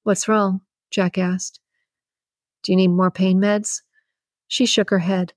What's 0.04 0.28
wrong? 0.28 0.62
Jack 0.92 1.18
asked. 1.18 1.60
Do 2.64 2.72
you 2.72 2.76
need 2.76 2.90
more 2.90 3.12
pain 3.12 3.40
meds? 3.40 3.82
She 4.48 4.66
shook 4.66 4.90
her 4.92 5.00
head. 5.00 5.34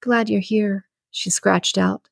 Glad 0.00 0.30
you're 0.30 0.40
here, 0.40 0.86
she 1.10 1.28
scratched 1.28 1.76
out. 1.76 2.08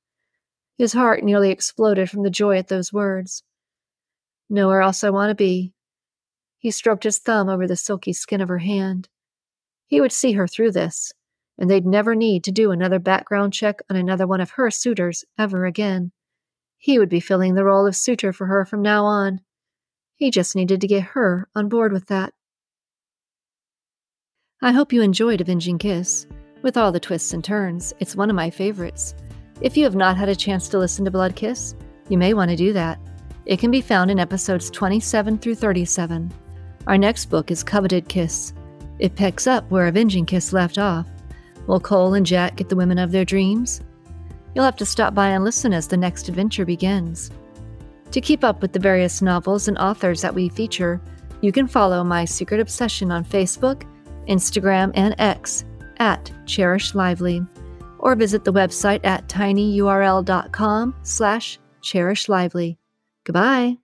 His 0.77 0.93
heart 0.93 1.25
nearly 1.25 1.51
exploded 1.51 2.11
from 2.11 2.25
the 2.25 2.31
joy 2.31 2.59
at 2.59 2.69
those 2.69 2.93
words. 2.93 3.43
Nowhere 4.51 4.83
else 4.83 5.03
I 5.03 5.11
want 5.11 5.31
to 5.31 5.35
be. 5.35 5.73
He 6.59 6.71
stroked 6.71 7.05
his 7.05 7.19
thumb 7.19 7.49
over 7.49 7.67
the 7.67 7.77
silky 7.77 8.13
skin 8.13 8.41
of 8.41 8.49
her 8.49 8.59
hand. 8.59 9.09
He 9.89 10.01
would 10.01 10.13
see 10.13 10.33
her 10.33 10.47
through 10.47 10.73
this, 10.73 11.13
and 11.59 11.69
they'd 11.69 11.87
never 11.87 12.15
need 12.15 12.45
to 12.45 12.53
do 12.53 12.71
another 12.71 12.99
background 12.99 13.55
check 13.55 13.81
on 13.91 13.97
another 13.97 14.27
one 14.27 14.41
of 14.41 14.51
her 14.53 14.71
suitors 14.71 15.25
ever 15.39 15.65
again. 15.65 16.13
He 16.77 16.99
would 16.99 17.09
be 17.09 17.21
filling 17.21 17.55
the 17.55 17.65
role 17.65 17.87
of 17.87 17.97
suitor 17.97 18.33
for 18.33 18.47
her 18.47 18.65
from 18.65 18.83
now 18.83 19.05
on. 19.07 19.41
He 20.15 20.31
just 20.31 20.55
needed 20.55 20.81
to 20.83 20.87
get 20.87 21.03
her 21.03 21.49
on 21.55 21.69
board 21.69 21.93
with 21.93 22.07
that. 22.07 22.35
I 24.61 24.73
hope 24.73 24.93
you 24.93 25.03
enjoyed 25.03 25.41
Avenging 25.41 25.79
Kiss. 25.79 26.27
With 26.63 26.77
all 26.77 26.93
the 26.93 27.01
twists 27.01 27.33
and 27.33 27.43
turns, 27.43 27.95
it's 27.99 28.17
one 28.17 28.29
of 28.29 28.37
my 28.37 28.51
favorites. 28.51 29.15
If 29.61 29.77
you 29.77 29.85
have 29.85 29.97
not 29.97 30.17
had 30.17 30.29
a 30.29 30.37
chance 30.37 30.69
to 30.69 30.79
listen 30.79 31.05
to 31.05 31.11
Blood 31.11 31.35
Kiss, 31.35 31.75
you 32.09 32.19
may 32.19 32.35
want 32.35 32.51
to 32.51 32.57
do 32.57 32.73
that. 32.75 33.01
It 33.47 33.59
can 33.59 33.71
be 33.71 33.81
found 33.81 34.11
in 34.11 34.19
episodes 34.19 34.71
27 34.71 35.39
through 35.39 35.55
37. 35.55 36.33
Our 36.87 36.99
next 36.99 37.27
book 37.27 37.51
is 37.51 37.65
Coveted 37.65 38.09
Kiss. 38.09 38.53
It 38.99 39.15
picks 39.15 39.47
up 39.47 39.71
where 39.71 39.87
Avenging 39.87 40.27
Kiss 40.27 40.53
left 40.53 40.79
off. 40.79 41.07
Will 41.67 41.81
Cole 41.81 42.15
and 42.15 42.27
Jack 42.27 42.57
get 42.57 42.69
the 42.69 42.77
women 42.77 42.99
of 42.99 43.13
their 43.13 43.25
dreams? 43.25 43.81
You'll 44.55 44.65
have 44.65 44.77
to 44.77 44.87
stop 44.87 45.15
by 45.15 45.29
and 45.29 45.45
listen 45.45 45.73
as 45.73 45.87
the 45.87 45.97
next 45.97 46.29
adventure 46.29 46.65
begins. 46.65 47.31
To 48.13 48.21
keep 48.21 48.43
up 48.43 48.63
with 48.63 48.73
the 48.73 48.79
various 48.79 49.21
novels 49.21 49.69
and 49.69 49.79
authors 49.79 50.23
that 50.23 50.35
we 50.35 50.49
feature, 50.49 51.01
you 51.41 51.53
can 51.53 51.69
follow 51.69 52.03
My 52.03 52.25
Secret 52.25 52.59
Obsession 52.59 53.13
on 53.13 53.25
Facebook, 53.25 53.85
Instagram, 54.27 54.91
and 54.95 55.15
X 55.19 55.65
at 55.99 56.31
Cherish 56.47 56.95
Lively, 56.95 57.43
or 57.99 58.15
visit 58.17 58.45
the 58.45 58.53
website 58.53 59.01
at 59.05 59.29
tinyurl.com 59.29 60.95
slash 61.03 61.59
cherishlively. 61.83 62.77
Goodbye. 63.25 63.79